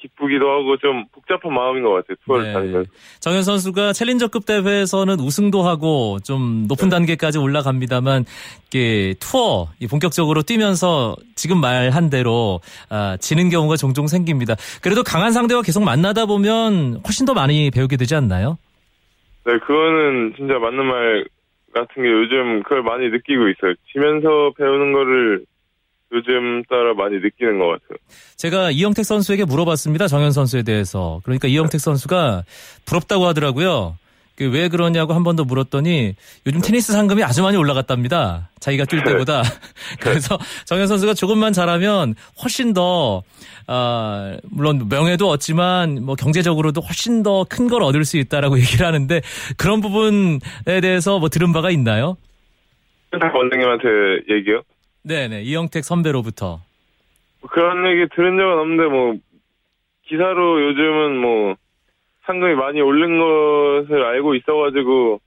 기쁘기도 0.00 0.48
하고 0.50 0.76
좀 0.78 1.04
복잡한 1.12 1.52
마음인 1.52 1.82
것 1.82 1.90
같아요. 1.90 2.16
투어를 2.24 2.46
네. 2.46 2.52
다니면서. 2.52 2.90
정현 3.20 3.42
선수가 3.42 3.92
챌린저급 3.92 4.46
대회에서는 4.46 5.20
우승도 5.20 5.62
하고 5.62 6.18
좀 6.24 6.66
높은 6.68 6.88
단계까지 6.88 7.38
올라갑니다만 7.38 8.24
이게 8.68 9.14
투어 9.20 9.68
이 9.80 9.86
본격적으로 9.86 10.42
뛰면서 10.42 11.16
지금 11.34 11.60
말한 11.60 12.10
대로 12.10 12.60
아, 12.90 13.16
지는 13.20 13.48
경우가 13.50 13.76
종종 13.76 14.06
생깁니다. 14.06 14.54
그래도 14.82 15.02
강한 15.02 15.32
상대와 15.32 15.62
계속 15.62 15.82
만나다 15.82 16.26
보면 16.26 17.00
훨씬 17.04 17.26
더 17.26 17.34
많이 17.34 17.70
배우게 17.70 17.96
되지 17.96 18.14
않나요? 18.14 18.58
네, 19.44 19.58
그거는 19.58 20.34
진짜 20.36 20.58
맞는 20.58 20.84
말 20.84 21.24
같은 21.74 22.02
게 22.02 22.10
요즘 22.10 22.62
그걸 22.62 22.82
많이 22.82 23.08
느끼고 23.08 23.48
있어요. 23.48 23.74
지면서 23.92 24.52
배우는 24.56 24.92
거를 24.92 25.44
요즘 26.12 26.62
따라 26.68 26.94
많이 26.94 27.16
느끼는 27.16 27.58
것 27.58 27.66
같아요. 27.66 27.98
제가 28.36 28.70
이영택 28.70 29.04
선수에게 29.04 29.44
물어봤습니다. 29.44 30.08
정현 30.08 30.32
선수에 30.32 30.62
대해서. 30.62 31.20
그러니까 31.24 31.48
이영택 31.48 31.80
선수가 31.80 32.44
부럽다고 32.86 33.26
하더라고요. 33.26 33.98
그왜 34.36 34.68
그러냐고 34.68 35.14
한 35.14 35.24
번 35.24 35.34
더 35.34 35.44
물었더니 35.44 36.14
요즘 36.46 36.60
테니스 36.60 36.92
상금이 36.92 37.24
아주 37.24 37.42
많이 37.42 37.56
올라갔답니다. 37.56 38.50
자기가 38.60 38.84
뛸 38.84 39.02
때보다. 39.04 39.42
그래서 40.00 40.38
정현 40.64 40.86
선수가 40.86 41.14
조금만 41.14 41.52
잘하면 41.52 42.14
훨씬 42.42 42.72
더, 42.72 43.22
아, 43.66 44.36
물론 44.44 44.86
명예도 44.88 45.28
얻지만 45.28 46.04
뭐 46.04 46.14
경제적으로도 46.14 46.80
훨씬 46.80 47.22
더 47.24 47.44
큰 47.50 47.68
걸 47.68 47.82
얻을 47.82 48.04
수 48.04 48.16
있다라고 48.16 48.56
얘기를 48.60 48.86
하는데 48.86 49.20
그런 49.56 49.80
부분에 49.80 50.38
대해서 50.80 51.18
뭐 51.18 51.28
들은 51.28 51.52
바가 51.52 51.70
있나요? 51.72 52.16
원장님한테 53.12 53.88
얘기요? 54.30 54.62
네네. 55.08 55.42
이영택 55.42 55.84
선배로부터. 55.84 56.60
그런 57.50 57.86
얘기 57.90 58.06
들은 58.14 58.36
적은 58.36 58.58
없는데 58.58 58.84
뭐 58.84 59.14
기사로 60.06 60.62
요즘은 60.68 61.16
뭐 61.20 61.54
상금이 62.26 62.54
많이 62.54 62.80
오른 62.80 63.18
것을 63.18 64.04
알고 64.04 64.34
있어가지고 64.34 65.20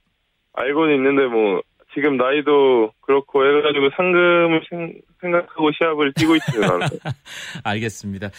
알고는 0.54 0.94
있는데 0.96 1.26
뭐 1.26 1.60
지금 1.94 2.16
나이도 2.16 2.92
그렇고 3.00 3.44
해가지고 3.44 3.90
상금을 3.96 4.62
생- 4.70 4.94
생각하고 5.20 5.70
시합을 5.76 6.12
뛰고 6.14 6.36
있지는 6.36 6.70
않아요. 6.70 6.88
알겠습니다. 7.64 8.30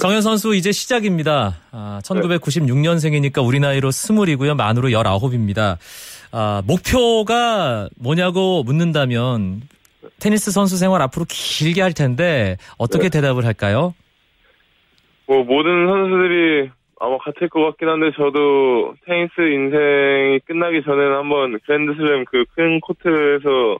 정현 0.00 0.22
선수 0.22 0.54
이제 0.54 0.72
시작입니다. 0.72 1.56
아, 1.72 2.00
1996년생이니까 2.04 3.44
우리 3.46 3.60
나이로 3.60 3.90
스물이고요. 3.90 4.54
만으로 4.54 4.88
19입니다. 4.88 5.76
아, 6.32 6.62
목표가 6.66 7.88
뭐냐고 7.98 8.62
묻는다면 8.62 9.62
테니스 10.22 10.52
선수 10.52 10.76
생활 10.76 11.02
앞으로 11.02 11.26
길게 11.28 11.82
할 11.82 11.92
텐데 11.92 12.56
어떻게 12.78 13.08
대답을 13.08 13.44
할까요? 13.44 13.92
뭐 15.26 15.42
모든 15.42 15.86
선수들이 15.88 16.70
아마 17.00 17.18
같을 17.18 17.48
것 17.48 17.64
같긴 17.64 17.88
한데 17.88 18.12
저도 18.16 18.94
테니스 19.04 19.40
인생이 19.40 20.38
끝나기 20.46 20.82
전에는 20.84 21.16
한번 21.16 21.58
그랜드슬램 21.66 22.24
그 22.26 22.44
큰 22.54 22.78
코트에서 22.80 23.78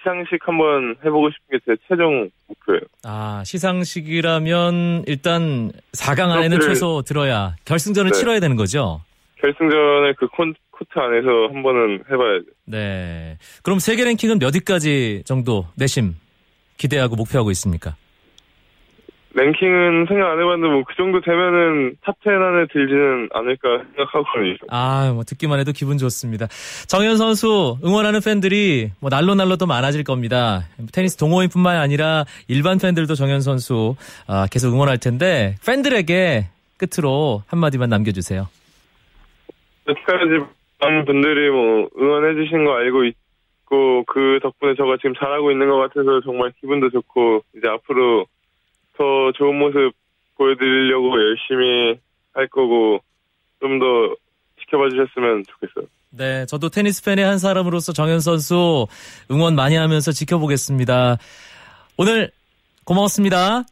시상식 0.00 0.40
한번 0.46 0.96
해보고 1.04 1.30
싶은 1.30 1.58
게 1.58 1.64
제 1.64 1.76
최종 1.88 2.28
목표예요. 2.48 2.80
아, 3.04 3.42
시상식이라면 3.46 5.04
일단 5.06 5.70
4강 5.92 6.30
안에는 6.30 6.58
트로피를- 6.58 6.66
최소 6.66 7.02
들어야 7.02 7.54
결승전을 7.64 8.10
네. 8.10 8.18
치러야 8.18 8.40
되는 8.40 8.56
거죠? 8.56 9.00
결승전에 9.44 10.14
그 10.18 10.26
콘- 10.28 10.54
코트 10.70 10.90
안에서 10.98 11.52
한 11.52 11.62
번은 11.62 12.04
해봐야죠. 12.10 12.44
네. 12.66 13.36
그럼 13.62 13.78
세계 13.78 14.04
랭킹은 14.04 14.38
몇 14.38 14.54
위까지 14.54 15.22
정도 15.26 15.66
내심 15.76 16.14
기대하고 16.78 17.14
목표하고 17.16 17.50
있습니까? 17.52 17.94
랭킹은 19.36 20.06
생각 20.08 20.30
안 20.30 20.38
해봤는데 20.40 20.72
뭐 20.72 20.84
그 20.84 20.94
정도 20.96 21.20
되면은 21.20 21.96
top 22.06 22.19
10 22.19 22.28
안에 22.28 22.66
들지는 22.72 23.28
않을까 23.34 23.82
생각하고는 23.96 24.46
있어요. 24.54 24.68
아, 24.70 25.10
뭐 25.12 25.24
듣기만 25.24 25.58
해도 25.58 25.72
기분 25.72 25.98
좋습니다. 25.98 26.46
정현 26.86 27.16
선수 27.16 27.76
응원하는 27.84 28.20
팬들이 28.24 28.92
뭐 29.00 29.10
날로 29.10 29.34
날로 29.34 29.56
더 29.56 29.66
많아질 29.66 30.04
겁니다. 30.04 30.68
테니스 30.92 31.16
동호인뿐만 31.16 31.76
아니라 31.76 32.24
일반 32.46 32.78
팬들도 32.78 33.14
정현 33.16 33.40
선수 33.40 33.96
아, 34.28 34.46
계속 34.50 34.72
응원할 34.72 34.98
텐데 34.98 35.56
팬들에게 35.66 36.46
끝으로 36.78 37.42
한마디만 37.48 37.88
남겨주세요. 37.90 38.46
여태까지 39.88 40.44
많은 40.80 41.04
분들이 41.04 41.50
뭐 41.50 41.88
응원해주신 41.98 42.64
거 42.64 42.74
알고 42.74 43.04
있고 43.04 44.04
그 44.06 44.38
덕분에 44.42 44.74
저가 44.76 44.96
지금 44.98 45.14
잘하고 45.14 45.50
있는 45.50 45.68
것 45.68 45.76
같아서 45.76 46.20
정말 46.22 46.52
기분도 46.60 46.90
좋고 46.90 47.42
이제 47.56 47.68
앞으로 47.68 48.26
더 48.96 49.32
좋은 49.32 49.58
모습 49.58 49.92
보여드리려고 50.36 51.12
열심히 51.20 51.98
할 52.32 52.48
거고 52.48 53.00
좀 53.60 53.78
더 53.78 54.14
지켜봐 54.60 54.90
주셨으면 54.90 55.44
좋겠어요. 55.48 55.86
네, 56.10 56.46
저도 56.46 56.68
테니스 56.68 57.02
팬의 57.04 57.24
한 57.24 57.38
사람으로서 57.38 57.92
정현 57.92 58.20
선수 58.20 58.86
응원 59.30 59.54
많이 59.54 59.74
하면서 59.76 60.12
지켜보겠습니다. 60.12 61.16
오늘 61.96 62.30
고마웠습니다. 62.84 63.62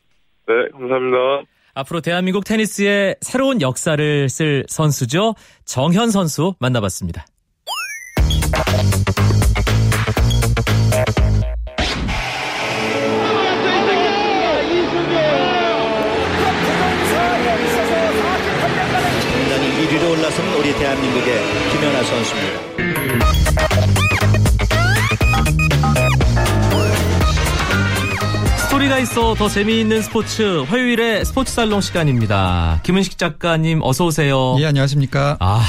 네, 0.48 0.55
감사합니다. 0.72 1.51
앞으로 1.74 2.00
대한민국 2.00 2.44
테니스의 2.44 3.16
새로운 3.20 3.61
역사를 3.61 4.28
쓸 4.28 4.64
선수죠. 4.68 5.35
정현 5.64 6.11
선수 6.11 6.54
만나봤습니다. 6.58 7.26
단단히 19.32 19.70
1위로 19.70 20.11
올라서는 20.11 20.54
우리 20.58 20.72
대한민국의 20.74 21.40
김연아 21.72 22.02
선수입니다. 22.04 22.71
스토리가 28.92 28.98
있어 28.98 29.35
더 29.35 29.48
재미있는 29.48 30.02
스포츠 30.02 30.42
화요일의 30.64 31.24
스포츠 31.24 31.52
살롱 31.52 31.81
시간입니다. 31.81 32.81
김은식 32.83 33.16
작가님 33.16 33.81
어서 33.83 34.05
오세요. 34.05 34.57
예, 34.59 34.66
안녕하십니까. 34.66 35.38
아 35.40 35.62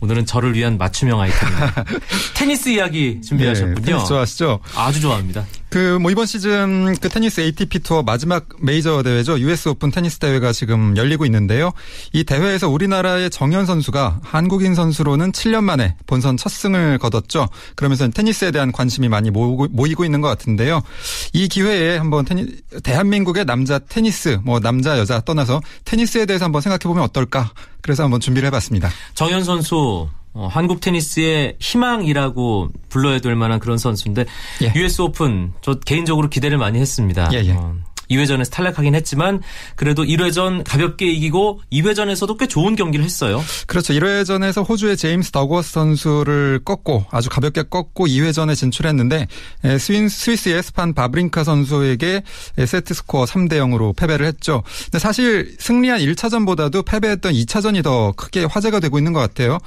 오늘은 0.00 0.26
저를 0.26 0.54
위한 0.54 0.78
맞춤형 0.78 1.20
아이템입니다. 1.20 1.84
테니스 2.36 2.68
이야기 2.68 3.20
준비하셨군요. 3.20 3.80
예, 3.80 3.84
테니스 3.84 4.06
좋아하시죠? 4.06 4.60
아주 4.76 5.00
좋아합니다. 5.00 5.44
그, 5.72 5.96
뭐, 6.02 6.10
이번 6.10 6.26
시즌 6.26 6.94
그 7.00 7.08
테니스 7.08 7.40
ATP 7.40 7.78
투어 7.78 8.02
마지막 8.02 8.46
메이저 8.60 9.02
대회죠. 9.02 9.38
US 9.40 9.70
오픈 9.70 9.90
테니스 9.90 10.18
대회가 10.18 10.52
지금 10.52 10.98
열리고 10.98 11.24
있는데요. 11.24 11.72
이 12.12 12.24
대회에서 12.24 12.68
우리나라의 12.68 13.30
정현 13.30 13.64
선수가 13.64 14.20
한국인 14.22 14.74
선수로는 14.74 15.32
7년 15.32 15.64
만에 15.64 15.96
본선 16.06 16.36
첫 16.36 16.50
승을 16.50 16.98
거뒀죠. 16.98 17.48
그러면서 17.74 18.06
테니스에 18.06 18.50
대한 18.50 18.70
관심이 18.70 19.08
많이 19.08 19.30
모이고, 19.30 19.68
모이고 19.70 20.04
있는 20.04 20.20
것 20.20 20.28
같은데요. 20.28 20.82
이 21.32 21.48
기회에 21.48 21.96
한번 21.96 22.26
테니, 22.26 22.48
대한민국의 22.82 23.46
남자 23.46 23.78
테니스, 23.78 24.40
뭐, 24.44 24.60
남자, 24.60 24.98
여자 24.98 25.20
떠나서 25.20 25.62
테니스에 25.86 26.26
대해서 26.26 26.44
한번 26.44 26.60
생각해 26.60 26.80
보면 26.80 27.02
어떨까. 27.02 27.50
그래서 27.80 28.02
한번 28.02 28.20
준비를 28.20 28.48
해봤습니다. 28.48 28.90
정현 29.14 29.42
선수 29.42 30.06
어, 30.34 30.48
한국 30.50 30.80
테니스의 30.80 31.56
희망이라고 31.60 32.70
불러야 32.88 33.18
될 33.20 33.36
만한 33.36 33.58
그런 33.60 33.76
선수인데 33.78 34.24
예. 34.62 34.72
US 34.74 35.02
오픈 35.02 35.52
저 35.60 35.74
개인적으로 35.74 36.28
기대를 36.28 36.58
많이 36.58 36.78
했습니다. 36.78 37.28
예, 37.32 37.44
예. 37.44 37.52
어, 37.52 37.74
2회전에서 38.16 38.50
탈락하긴 38.50 38.94
했지만 38.94 39.40
그래도 39.76 40.04
1회전 40.04 40.62
가볍게 40.64 41.06
이기고 41.06 41.60
2회전에서도 41.72 42.38
꽤 42.38 42.46
좋은 42.46 42.76
경기를 42.76 43.04
했어요. 43.04 43.42
그렇죠. 43.66 43.92
1회전에서 43.94 44.68
호주의 44.68 44.96
제임스 44.96 45.30
덕워스 45.30 45.72
선수를 45.72 46.60
꺾고 46.64 47.06
아주 47.10 47.28
가볍게 47.28 47.62
꺾고 47.62 48.06
2회전에 48.06 48.54
진출했는데 48.54 49.26
에, 49.64 49.78
스윈, 49.78 50.08
스위스의 50.08 50.62
스탄 50.62 50.94
바브링카 50.94 51.44
선수에게 51.44 52.22
에, 52.58 52.66
세트 52.66 52.94
스코어 52.94 53.24
3대 53.24 53.52
0으로 53.54 53.96
패배를 53.96 54.26
했죠. 54.26 54.62
근데 54.84 54.98
사실 54.98 55.56
승리한 55.58 56.00
1차전보다도 56.00 56.84
패배했던 56.84 57.32
2차전이 57.32 57.82
더 57.82 58.12
크게 58.12 58.44
화제가 58.44 58.80
되고 58.80 58.98
있는 58.98 59.12
것 59.12 59.20
같아요. 59.20 59.58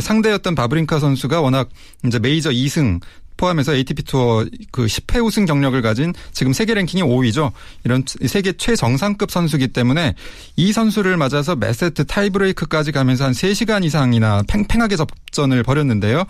상대였던 0.00 0.54
바브링카 0.54 1.00
선수가 1.00 1.40
워낙 1.40 1.68
이제 2.04 2.18
메이저 2.18 2.50
2승 2.50 3.00
포함해서 3.42 3.74
ATP 3.74 4.04
투어 4.04 4.46
그 4.70 4.86
10회 4.86 5.24
우승 5.24 5.46
경력을 5.46 5.80
가진 5.82 6.14
지금 6.30 6.52
세계 6.52 6.74
랭킹이 6.74 7.02
5위죠. 7.02 7.50
이런 7.82 8.04
세계 8.06 8.52
최정상급 8.52 9.32
선수기 9.32 9.68
때문에 9.68 10.14
이 10.54 10.72
선수를 10.72 11.16
맞아서 11.16 11.56
매 11.56 11.72
세트 11.72 12.04
타이브레이크까지 12.04 12.92
가면서 12.92 13.24
한 13.24 13.32
3시간 13.32 13.84
이상이나 13.84 14.44
팽팽하게 14.46 14.94
접전을 14.94 15.64
벌였는데요. 15.64 16.22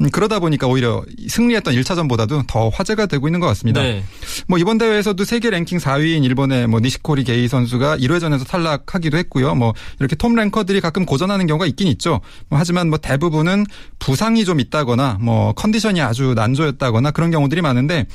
음, 0.00 0.10
그러다 0.10 0.40
보니까 0.40 0.66
오히려 0.66 1.04
승리했던 1.28 1.74
1차전보다도 1.74 2.48
더 2.48 2.68
화제가 2.70 3.06
되고 3.06 3.28
있는 3.28 3.38
것 3.38 3.46
같습니다. 3.46 3.82
네. 3.82 4.02
뭐 4.48 4.58
이번 4.58 4.78
대회에서도 4.78 5.22
세계 5.24 5.50
랭킹 5.50 5.78
4위인 5.78 6.24
일본의 6.24 6.66
뭐 6.66 6.80
니시코리 6.80 7.22
게이 7.22 7.46
선수가 7.46 7.98
1회전에서 7.98 8.44
탈락하기도 8.44 9.16
했고요. 9.18 9.54
뭐 9.54 9.72
이렇게 10.00 10.16
톱 10.16 10.34
랭커들이 10.34 10.80
가끔 10.80 11.06
고전하는 11.06 11.46
경우가 11.46 11.66
있긴 11.66 11.86
있죠. 11.88 12.20
뭐 12.48 12.58
하지만 12.58 12.88
뭐 12.88 12.98
대부분은 12.98 13.66
부상이 14.00 14.44
좀 14.44 14.58
있다거나 14.58 15.18
뭐 15.20 15.52
컨디션이 15.52 16.00
아주 16.00 16.34
난 16.34 16.55
조였다거나 16.56 17.10
그런 17.12 17.30
경우들이 17.30 17.62
많은데 17.62 18.06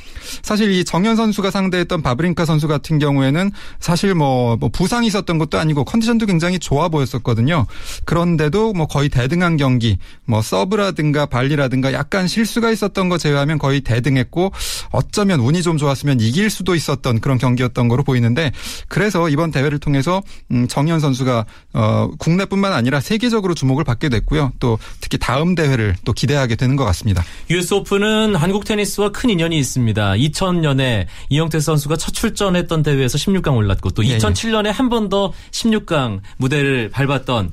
사실 0.41 0.71
이 0.71 0.83
정현 0.83 1.15
선수가 1.15 1.51
상대했던 1.51 2.01
바브린카 2.01 2.45
선수 2.45 2.67
같은 2.67 2.99
경우에는 2.99 3.51
사실 3.79 4.15
뭐, 4.15 4.57
뭐 4.57 4.69
부상이 4.69 5.07
있었던 5.07 5.37
것도 5.37 5.59
아니고 5.59 5.85
컨디션도 5.85 6.25
굉장히 6.25 6.59
좋아 6.59 6.89
보였었거든요. 6.89 7.65
그런데도 8.05 8.73
뭐 8.73 8.87
거의 8.87 9.09
대등한 9.09 9.57
경기, 9.57 9.97
뭐 10.25 10.41
서브라든가 10.41 11.25
발리라든가 11.25 11.93
약간 11.93 12.27
실수가 12.27 12.71
있었던 12.71 13.09
거 13.09 13.17
제외하면 13.17 13.57
거의 13.57 13.81
대등했고 13.81 14.51
어쩌면 14.91 15.39
운이 15.39 15.61
좀 15.61 15.77
좋았으면 15.77 16.19
이길 16.19 16.49
수도 16.49 16.75
있었던 16.75 17.19
그런 17.19 17.37
경기였던 17.37 17.87
거로 17.87 18.03
보이는데 18.03 18.51
그래서 18.87 19.29
이번 19.29 19.51
대회를 19.51 19.79
통해서 19.79 20.21
음, 20.51 20.67
정현 20.67 20.99
선수가 20.99 21.45
어 21.73 22.09
국내뿐만 22.17 22.73
아니라 22.73 22.99
세계적으로 22.99 23.53
주목을 23.53 23.83
받게 23.83 24.09
됐고요. 24.09 24.51
또 24.59 24.79
특히 24.99 25.17
다음 25.17 25.55
대회를 25.55 25.95
또 26.05 26.13
기대하게 26.13 26.55
되는 26.55 26.75
것 26.75 26.85
같습니다. 26.85 27.23
US 27.49 27.73
오 27.73 27.83
픈은 28.31 28.35
한국 28.39 28.65
테니스와 28.65 29.09
큰 29.11 29.29
인연이 29.29 29.57
있습니다. 29.59 30.13
2000년에 30.13 31.05
이영태 31.29 31.59
선수가 31.59 31.97
첫 31.97 32.11
출전했던 32.13 32.83
대회에서 32.83 33.17
16강 33.17 33.55
올랐고 33.55 33.91
또 33.91 34.01
2007년에 34.01 34.71
한 34.71 34.89
번 34.89 35.01
더 35.09 35.33
16강 35.51 36.19
무대를 36.37 36.89
밟았던 36.91 37.51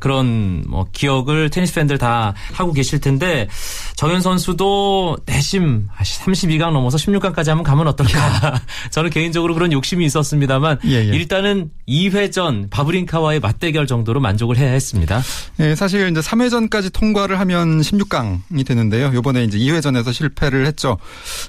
그런 0.00 0.62
뭐 0.68 0.86
기억을 0.92 1.48
테니스 1.50 1.74
팬들 1.74 1.96
다 1.98 2.34
하고 2.52 2.72
계실 2.72 3.00
텐데 3.00 3.48
정현 3.96 4.20
선수도 4.20 5.16
내심 5.26 5.88
32강 5.98 6.72
넘어서 6.72 6.96
16강까지 6.98 7.48
한번 7.48 7.64
가면 7.64 7.88
어떨까? 7.88 8.60
저는 8.92 9.10
개인적으로 9.10 9.54
그런 9.54 9.72
욕심이 9.72 10.04
있었습니다만 10.06 10.78
예, 10.86 10.90
예. 10.90 11.04
일단은 11.04 11.70
2회전 11.88 12.68
바브린카와의 12.70 13.40
맞대결 13.40 13.86
정도로 13.86 14.20
만족을 14.20 14.56
해야 14.58 14.70
했습니다. 14.70 15.22
예, 15.60 15.74
사실 15.74 16.08
이제 16.10 16.20
3회전까지 16.20 16.92
통과를 16.92 17.40
하면 17.40 17.80
16강이 17.80 18.66
되는데요. 18.66 19.10
요번에 19.14 19.44
이제 19.44 19.58
2회 19.58 19.79
전에서 19.80 20.12
실패를 20.12 20.66
했죠. 20.66 20.98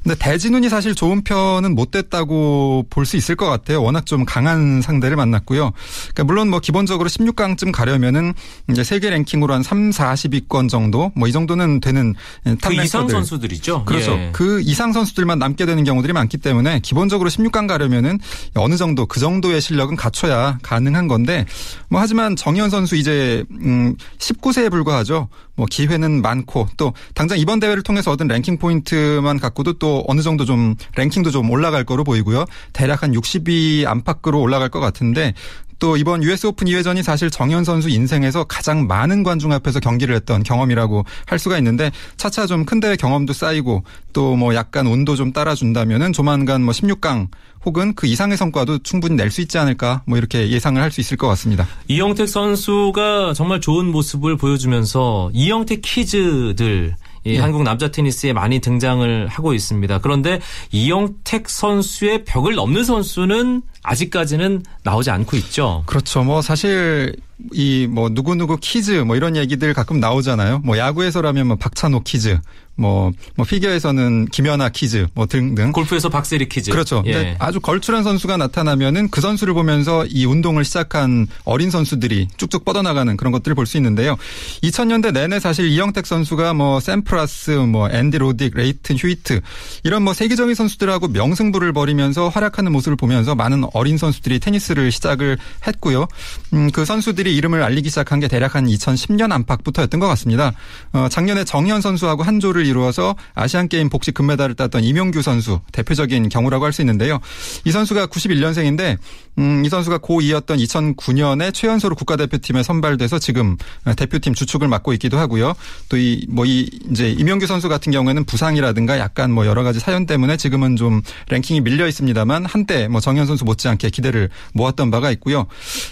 근데 0.03 0.15
대진운이 0.17 0.69
사실 0.69 0.95
좋은 0.95 1.23
편은 1.23 1.75
못 1.75 1.91
됐다고 1.91 2.85
볼 2.89 3.01
수 3.05 3.17
있을 3.17 3.35
것 3.35 3.49
같아요. 3.49 3.81
워낙 3.83 4.05
좀 4.05 4.25
강한 4.25 4.81
상대를 4.81 5.17
만났고요. 5.17 5.71
그러니까 6.13 6.23
물론 6.23 6.49
뭐 6.49 6.59
기본적으로 6.59 7.09
16강쯤 7.09 7.71
가려면은 7.71 8.33
이제 8.69 8.83
세계 8.83 9.09
랭킹으로 9.09 9.53
한 9.53 9.63
3, 9.63 9.89
40위권 9.89 10.69
정도 10.69 11.11
뭐 11.15 11.27
이 11.27 11.33
정도는 11.33 11.79
되는 11.79 12.13
그 12.61 12.73
이상 12.73 13.07
선수들이죠. 13.07 13.85
그렇죠. 13.85 14.11
예. 14.11 14.29
그 14.33 14.61
이상 14.61 14.91
선수들만 14.91 15.39
남게 15.39 15.65
되는 15.65 15.83
경우들이 15.85 16.11
많기 16.11 16.37
때문에 16.37 16.79
기본적으로 16.81 17.29
16강 17.29 17.67
가려면은 17.67 18.19
어느 18.55 18.75
정도 18.75 19.05
그 19.05 19.19
정도의 19.21 19.61
실력은 19.61 19.95
갖춰야 19.95 20.57
가능한 20.61 21.07
건데 21.07 21.45
뭐 21.87 22.01
하지만 22.01 22.35
정현 22.35 22.69
선수 22.69 22.97
이제 22.97 23.45
음 23.51 23.95
19세에 24.19 24.69
불과하죠. 24.69 25.29
뭐 25.55 25.65
기회는 25.69 26.21
많고 26.21 26.67
또 26.77 26.93
당장 27.13 27.37
이번 27.37 27.59
대회를 27.59 27.83
통해서 27.83 28.10
얻은 28.11 28.27
랭킹 28.27 28.57
포인트만 28.57 29.39
갖고도 29.39 29.73
또 29.73 30.03
어느 30.07 30.21
정도 30.21 30.45
좀 30.45 30.75
랭킹도 30.95 31.31
좀 31.31 31.49
올라갈 31.49 31.83
거로 31.83 32.03
보이고요. 32.03 32.45
대략 32.73 33.03
한 33.03 33.11
60위 33.13 33.85
안팎으로 33.85 34.39
올라갈 34.39 34.69
것 34.69 34.79
같은데 34.79 35.33
또 35.79 35.97
이번 35.97 36.21
US 36.23 36.45
오픈 36.45 36.67
2회전이 36.67 37.01
사실 37.01 37.31
정현 37.31 37.63
선수 37.63 37.89
인생에서 37.89 38.43
가장 38.43 38.85
많은 38.85 39.23
관중 39.23 39.51
앞에서 39.51 39.79
경기를 39.79 40.13
했던 40.13 40.43
경험이라고 40.43 41.05
할 41.25 41.39
수가 41.39 41.57
있는데 41.57 41.91
차차 42.17 42.45
좀 42.45 42.65
큰 42.65 42.79
대회 42.79 42.95
경험도 42.95 43.33
쌓이고 43.33 43.83
또 44.13 44.35
뭐 44.35 44.53
약간 44.53 44.85
운도 44.85 45.15
좀 45.15 45.33
따라준다면은 45.33 46.13
조만간 46.13 46.61
뭐 46.63 46.71
16강 46.71 47.29
혹은 47.65 47.95
그 47.95 48.05
이상의 48.05 48.37
성과도 48.37 48.77
충분히 48.83 49.15
낼 49.15 49.31
수 49.31 49.41
있지 49.41 49.57
않을까 49.57 50.03
뭐 50.05 50.19
이렇게 50.19 50.49
예상을 50.51 50.79
할 50.79 50.91
수 50.91 51.01
있을 51.01 51.17
것 51.17 51.27
같습니다. 51.29 51.67
이영택 51.87 52.29
선수가 52.29 53.33
정말 53.33 53.59
좋은 53.59 53.87
모습을 53.87 54.37
보여주면서 54.37 55.31
이영택 55.33 55.81
키즈들 55.81 56.95
예. 57.25 57.39
한국 57.39 57.63
남자 57.63 57.89
테니스에 57.89 58.33
많이 58.33 58.59
등장을 58.59 59.27
하고 59.27 59.53
있습니다. 59.53 59.99
그런데 59.99 60.39
이형택 60.71 61.49
선수의 61.49 62.25
벽을 62.25 62.55
넘는 62.55 62.83
선수는 62.83 63.61
아직까지는 63.83 64.63
나오지 64.83 65.11
않고 65.11 65.37
있죠. 65.37 65.83
그렇죠. 65.85 66.23
뭐 66.23 66.41
사실 66.41 67.15
이 67.53 67.87
뭐 67.89 68.09
누구누구 68.09 68.57
kids 68.61 68.91
뭐 68.91 69.15
이런 69.15 69.35
얘기들 69.35 69.73
가끔 69.73 69.99
나오잖아요. 69.99 70.61
뭐 70.63 70.77
야구에서라면 70.77 71.47
뭐 71.47 71.55
박찬호 71.57 72.01
kids, 72.03 72.37
뭐, 72.75 73.11
뭐 73.35 73.45
피겨에서는 73.45 74.27
김연아 74.27 74.69
kids 74.69 75.05
뭐 75.13 75.25
등등. 75.25 75.71
골프에서 75.71 76.09
박세리 76.09 76.47
kids. 76.49 76.71
그렇죠. 76.71 77.03
예. 77.05 77.35
아주 77.39 77.59
걸출한 77.59 78.03
선수가 78.03 78.37
나타나면은 78.37 79.09
그 79.09 79.19
선수를 79.21 79.53
보면서 79.53 80.05
이 80.07 80.25
운동을 80.25 80.63
시작한 80.63 81.27
어린 81.43 81.69
선수들이 81.69 82.29
쭉쭉 82.37 82.63
뻗어나가는 82.65 83.15
그런 83.17 83.31
것들을 83.31 83.53
볼 83.55 83.65
수 83.65 83.77
있는데요. 83.77 84.17
2000년대 84.63 85.13
내내 85.13 85.39
사실 85.39 85.67
이형택 85.67 86.05
선수가 86.07 86.53
뭐 86.55 86.79
샘프라스, 86.79 87.51
뭐 87.51 87.89
앤디 87.89 88.17
로딕, 88.17 88.55
레이튼 88.55 88.97
휴이트 88.97 89.41
이런 89.83 90.03
뭐 90.03 90.13
세계적인 90.13 90.55
선수들하고 90.55 91.09
명승부를 91.09 91.73
벌이면서 91.73 92.29
활약하는 92.29 92.71
모습을 92.71 92.95
보면서 92.95 93.35
많은 93.35 93.63
어린 93.73 93.97
선수들이 93.97 94.39
테니스를 94.39 94.91
시작을 94.91 95.37
했고요. 95.67 96.07
음, 96.53 96.71
그 96.71 96.83
선수들이 96.85 97.30
이름을 97.31 97.63
알리기 97.63 97.89
시작한 97.89 98.19
게 98.19 98.27
대략 98.27 98.55
한 98.55 98.65
2010년 98.67 99.31
안팎부터였던 99.31 99.99
것 99.99 100.07
같습니다. 100.07 100.51
어, 100.93 101.07
작년에 101.09 101.43
정현 101.45 101.81
선수하고 101.81 102.23
한 102.23 102.39
조를 102.39 102.65
이루어서 102.65 103.15
아시안 103.33 103.69
게임 103.69 103.89
복식 103.89 104.13
금메달을 104.13 104.55
땄던 104.55 104.83
이명규 104.83 105.21
선수 105.21 105.61
대표적인 105.71 106.27
경우라고 106.29 106.65
할 106.65 106.71
수 106.71 106.81
있는데요. 106.81 107.19
이 107.65 107.71
선수가 107.71 108.07
91년생인데 108.07 108.97
음, 109.39 109.63
이 109.65 109.69
선수가 109.69 109.99
고2였던 109.99 110.61
2009년에 110.65 111.53
최연소로 111.53 111.95
국가대표팀에 111.95 112.63
선발돼서 112.63 113.19
지금 113.19 113.57
대표팀 113.95 114.33
주축을 114.33 114.67
맡고 114.67 114.93
있기도 114.93 115.17
하고요. 115.17 115.53
또 115.89 116.01
이 116.01 116.25
뭐이 116.29 116.69
뭐 116.71 116.91
이제 116.91 117.09
이명규 117.09 117.45
선수 117.45 117.69
같은 117.69 117.91
경우에는 117.91 118.23
부상이라든가 118.25 118.97
약간 118.99 119.31
뭐 119.31 119.45
여러 119.45 119.63
가지 119.63 119.79
사연 119.79 120.05
때문에 120.05 120.35
지금은 120.37 120.75
좀 120.75 121.01
랭킹이 121.29 121.61
밀려 121.61 121.87
있습니다만 121.87 122.45
한때 122.45 122.87
뭐 122.87 122.99
정현 122.99 123.25
선수 123.27 123.45
못지않게 123.45 123.89
기대를 123.91 124.29
모았던 124.53 124.89
바가 124.91 125.11
있고요. 125.11 125.45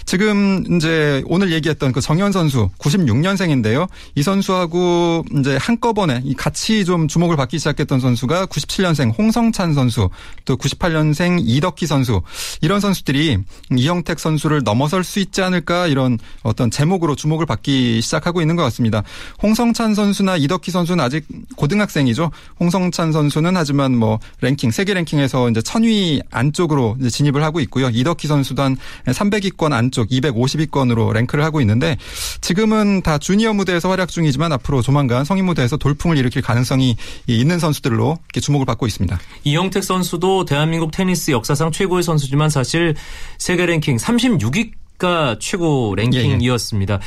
지금 0.04 0.64
이제 0.76 1.22
오늘 1.32 1.52
얘기했던 1.52 1.92
그 1.92 2.00
정현 2.00 2.32
선수 2.32 2.70
96년생인데요. 2.78 3.88
이 4.16 4.22
선수하고 4.24 5.24
이제 5.38 5.56
한꺼번에 5.60 6.20
같이 6.36 6.84
좀 6.84 7.06
주목을 7.06 7.36
받기 7.36 7.56
시작했던 7.60 8.00
선수가 8.00 8.46
97년생 8.46 9.16
홍성찬 9.16 9.72
선수, 9.74 10.10
또 10.44 10.56
98년생 10.56 11.40
이덕희 11.44 11.86
선수 11.86 12.22
이런 12.62 12.80
선수들이 12.80 13.38
이영택 13.76 14.18
선수를 14.18 14.62
넘어설 14.64 15.04
수 15.04 15.20
있지 15.20 15.40
않을까 15.40 15.86
이런 15.86 16.18
어떤 16.42 16.68
제목으로 16.68 17.14
주목을 17.14 17.46
받기 17.46 18.00
시작하고 18.00 18.40
있는 18.40 18.56
것 18.56 18.64
같습니다. 18.64 19.04
홍성찬 19.40 19.94
선수나 19.94 20.36
이덕희 20.36 20.72
선수는 20.72 21.04
아직 21.04 21.28
고등학생이죠. 21.54 22.32
홍성찬 22.58 23.12
선수는 23.12 23.56
하지만 23.56 23.96
뭐 23.96 24.18
랭킹 24.40 24.72
세계 24.72 24.94
랭킹에서 24.94 25.50
이제 25.50 25.62
천위 25.62 26.20
안쪽으로 26.32 26.96
이제 26.98 27.08
진입을 27.08 27.44
하고 27.44 27.60
있고요. 27.60 27.88
이덕희 27.88 28.26
선수도 28.26 28.64
한 28.64 28.76
300위권 29.06 29.72
안쪽 29.72 30.08
250위권으로 30.08 31.09
랭크를 31.12 31.42
하고 31.44 31.60
있는데 31.60 31.96
지금은 32.40 33.02
다 33.02 33.18
주니어 33.18 33.52
무대에서 33.54 33.90
활약 33.90 34.08
중이지만 34.08 34.52
앞으로 34.52 34.82
조만간 34.82 35.24
성인 35.24 35.46
무대에서 35.46 35.76
돌풍을 35.76 36.16
일으킬 36.16 36.42
가능 36.42 36.60
가능성이 36.60 36.96
있는 37.26 37.58
선수들로 37.58 38.18
주목을 38.40 38.66
받고 38.66 38.86
있습니다. 38.86 39.18
이영택 39.44 39.82
선수도 39.82 40.44
대한민국 40.44 40.90
테니스 40.90 41.30
역사상 41.30 41.72
최고의 41.72 42.02
선수지만 42.02 42.50
사실 42.50 42.94
세계 43.38 43.66
랭킹 43.66 43.96
36위가 43.96 45.40
최고 45.40 45.94
랭킹이었습니다. 45.96 46.94
예, 46.94 46.98
예. 46.98 47.00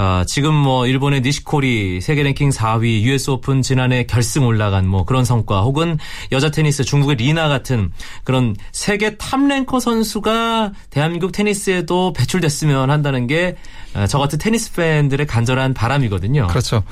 아, 0.00 0.24
지금 0.28 0.54
뭐 0.54 0.86
일본의 0.86 1.22
니시코리 1.22 2.00
세계 2.00 2.22
랭킹 2.22 2.50
4위, 2.50 3.02
US 3.02 3.30
오픈 3.30 3.62
지난해 3.62 4.04
결승 4.04 4.46
올라간 4.46 4.86
뭐 4.86 5.04
그런 5.04 5.24
성과 5.24 5.62
혹은 5.62 5.98
여자 6.30 6.52
테니스 6.52 6.84
중국의 6.84 7.16
리나 7.16 7.48
같은 7.48 7.90
그런 8.22 8.54
세계 8.70 9.16
top 9.16 9.37
ranker 9.37 9.80
선수가 9.80 10.72
대한민국 10.90 11.32
테니스에도 11.32 12.12
배출됐으면 12.12 12.90
한다는 12.90 13.26
게저 13.26 13.56
아, 13.94 14.06
같은 14.06 14.38
테니스 14.38 14.72
팬들의 14.74 15.26
간절한 15.26 15.74
바람이거든요. 15.74 16.46
그렇죠. 16.46 16.84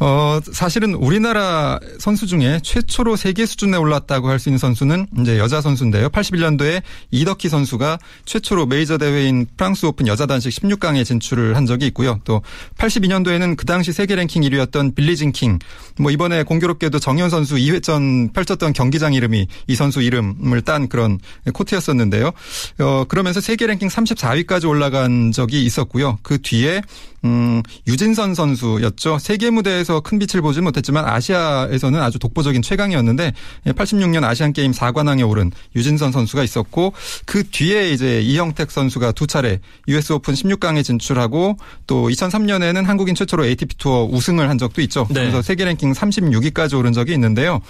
어, 0.00 0.40
사실은 0.52 0.94
우리나라 0.94 1.78
선수 2.00 2.26
중에 2.26 2.58
최초로 2.64 3.14
세계 3.14 3.46
수준에 3.46 3.76
올랐다고 3.76 4.28
할 4.28 4.38
수 4.38 4.48
있는 4.48 4.58
선수는 4.58 5.06
이제 5.20 5.38
여자 5.38 5.60
선수인데요. 5.60 6.08
81년도에 6.08 6.82
이덕희 7.10 7.48
선수가 7.48 7.98
최초로 8.24 8.66
메이저 8.66 8.98
대회인 8.98 9.46
프랑스 9.56 9.86
오픈 9.86 10.06
여자 10.08 10.26
단식 10.26 10.50
16강에 10.50 11.04
진출을 11.04 11.56
한 11.56 11.66
적이 11.66 11.86
있고요. 11.86 12.20
또 12.24 12.40
82년도에는 12.76 13.56
그 13.56 13.66
당시 13.66 13.92
세계 13.92 14.14
랭킹 14.14 14.42
1위였던 14.42 14.94
빌리진 14.94 15.32
킹. 15.32 15.58
뭐 15.98 16.10
이번에 16.10 16.42
공교롭게도 16.42 16.98
정현 16.98 17.30
선수 17.30 17.56
2회전 17.56 18.32
펼쳤던 18.32 18.72
경기장 18.72 19.14
이름이 19.14 19.46
이 19.66 19.74
선수 19.74 20.02
이름을 20.02 20.62
딴 20.62 20.88
그런 20.88 21.18
코트였었는데요. 21.52 22.32
어, 22.80 23.04
그러면서 23.08 23.40
세계 23.40 23.66
랭킹 23.66 23.88
34위까지 23.88 24.68
올라간 24.68 25.32
적이 25.32 25.64
있었고요. 25.64 26.18
그 26.22 26.40
뒤에 26.40 26.82
음, 27.24 27.62
유진선 27.86 28.34
선수였죠. 28.34 29.18
세계 29.18 29.50
무대에서 29.50 30.00
큰 30.00 30.18
빛을 30.18 30.40
보지 30.40 30.60
못했지만 30.60 31.04
아시아에서는 31.04 32.00
아주 32.00 32.18
독보적인 32.18 32.62
최강이었는데 32.62 33.32
86년 33.66 34.24
아시안 34.24 34.52
게임 34.52 34.72
4관왕에 34.72 35.28
오른 35.28 35.50
유진선 35.74 36.12
선수가 36.12 36.44
있었고 36.44 36.92
그 37.26 37.44
뒤에 37.44 37.90
이제 37.90 38.20
이형택 38.20 38.70
선수가 38.70 39.12
두 39.12 39.26
차례 39.26 39.60
US 39.88 40.12
오픈 40.12 40.34
16강에 40.34 40.84
진출하고 40.84 41.56
또 41.86 42.08
2003년에는 42.08 42.84
한국인 42.84 43.14
최초로 43.14 43.46
ATP 43.46 43.76
투어 43.76 44.04
우승을 44.04 44.48
한 44.48 44.58
적도 44.58 44.80
있죠. 44.82 45.06
네. 45.10 45.20
그래서 45.20 45.42
세계 45.42 45.64
랭킹 45.64 45.92
36위까지 45.92 46.78
오른 46.78 46.92
적이 46.92 47.14
있는데요. 47.14 47.60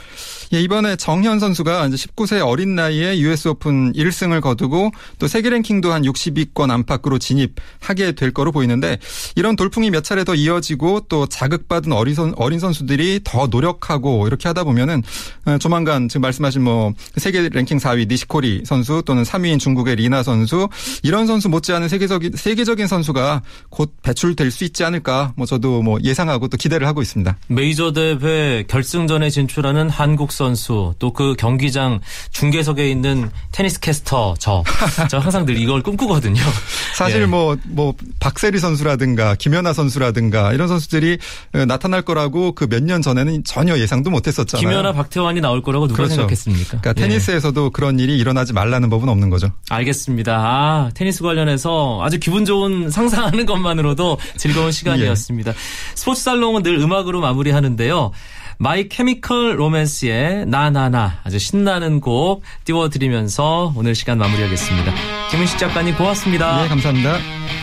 예, 0.53 0.61
이번에 0.61 0.97
정현 0.97 1.39
선수가 1.39 1.87
이제 1.87 1.97
19세 1.97 2.47
어린 2.47 2.75
나이에 2.75 3.19
US 3.19 3.49
오픈 3.49 3.93
1승을 3.93 4.41
거두고 4.41 4.91
또 5.19 5.29
세계 5.29 5.51
랭킹도 5.51 5.93
한 5.93 6.03
60위권 6.03 6.71
안팎으로 6.71 7.19
진입하게 7.19 8.13
될 8.13 8.33
거로 8.33 8.53
보이는데 8.53 8.99
이런 9.39 9.57
돌풍이 9.57 9.91
몇 9.91 10.03
차례 10.03 10.25
더 10.25 10.35
이어지고 10.35 11.03
또 11.09 11.27
자극받은 11.27 11.93
어린, 11.93 12.15
선, 12.15 12.33
어린 12.37 12.59
선수들이 12.59 13.21
더 13.25 13.47
노력하고 13.47 14.27
이렇게 14.27 14.49
하다 14.49 14.65
보면은 14.65 15.03
어, 15.45 15.59
조만간 15.59 16.09
지금 16.09 16.23
말씀하신 16.23 16.63
뭐 16.63 16.93
세계 17.17 17.49
랭킹 17.49 17.79
4위 17.79 18.09
니시코리 18.09 18.63
선수 18.65 19.03
또는 19.05 19.23
3위인 19.23 19.61
중국의 19.61 19.97
리나 19.97 20.23
선수 20.23 20.69
이런 21.03 21.27
선수 21.27 21.49
못지않은 21.49 21.89
세계적인 21.89 22.33
세계적인 22.37 22.87
선수가 22.87 23.43
곧 23.69 23.95
배출될 24.03 24.51
수 24.51 24.65
있지 24.65 24.85
않을까 24.85 25.33
뭐 25.37 25.47
저도 25.47 25.83
뭐 25.83 25.99
예상하고 26.03 26.49
또 26.49 26.57
기대를 26.57 26.87
하고 26.87 27.03
있습니다. 27.03 27.37
메이저 27.49 27.93
대회 27.93 28.65
결승전에 28.67 29.31
진출하는 29.31 29.91
한국 29.91 30.33
선수 30.33 30.95
또 30.99 31.19
그 31.19 31.35
경기장 31.37 31.99
중계석에 32.31 32.89
있는 32.89 33.29
테니스 33.51 33.81
캐스터 33.81 34.37
저, 34.39 34.63
저 35.11 35.19
항상 35.19 35.45
늘 35.45 35.57
이걸 35.57 35.83
꿈꾸거든요. 35.83 36.41
사실 36.95 37.27
뭐뭐 37.27 37.57
예. 37.57 37.61
뭐 37.65 37.93
박세리 38.21 38.61
선수라든가 38.61 39.28
김연아 39.35 39.73
선수라든가 39.73 40.53
이런 40.53 40.69
선수들이 40.69 41.19
어, 41.55 41.65
나타날 41.65 42.03
거라고 42.03 42.53
그 42.55 42.67
몇 42.69 42.83
년 42.83 43.03
전에는 43.03 43.45
전혀 43.45 43.77
예상도 43.79 44.11
못했었잖아요. 44.11 44.67
김연아 44.67 44.93
박태환이 44.93 45.41
나올 45.41 45.63
거라고 45.63 45.87
누가 45.89 45.97
그렇죠. 45.99 46.15
생각했습니까? 46.15 46.81
그러니까 46.81 46.93
테니스에서도 46.95 47.65
예. 47.67 47.71
그런 47.73 47.99
일이 47.99 48.17
일어나지 48.19 48.53
말라는 48.53 48.89
법은 48.91 49.09
없는 49.09 49.31
거죠. 49.31 49.51
알겠습니다. 49.69 50.37
아, 50.37 50.91
테니스 50.95 51.23
관련해서 51.23 52.01
아주 52.03 52.19
기분 52.19 52.45
좋은 52.45 52.89
상상하는 52.91 53.45
것만으로도 53.47 54.19
즐거운 54.37 54.73
시간이었습니다. 54.73 55.51
예. 55.51 55.55
스포츠 55.95 56.23
살롱은 56.23 56.63
늘 56.63 56.79
음악으로 56.79 57.21
마무리하는데요. 57.21 58.13
My 58.61 58.89
Chemical 58.89 59.59
Romance의 59.59 60.47
Na 60.47 60.71
Na 60.71 60.96
Na 60.96 61.21
아주 61.23 61.39
신나는 61.39 62.01
곡 62.01 62.43
띄워드리면서 62.65 63.73
오늘 63.77 63.95
시간 63.95 64.19
마무리하겠습니다. 64.19 64.93
김은식 65.31 65.59
작가님 65.59 65.97
고맙습니다. 65.97 66.63
네, 66.63 66.69
감사합니다. 66.69 67.19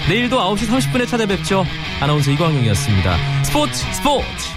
내일도 0.07 0.37
9시 0.37 0.69
30분에 0.69 1.05
찾아뵙죠. 1.05 1.65
아나운서 1.99 2.31
이광용이었습니다. 2.31 3.43
스포츠 3.43 3.73
스포츠! 3.91 4.54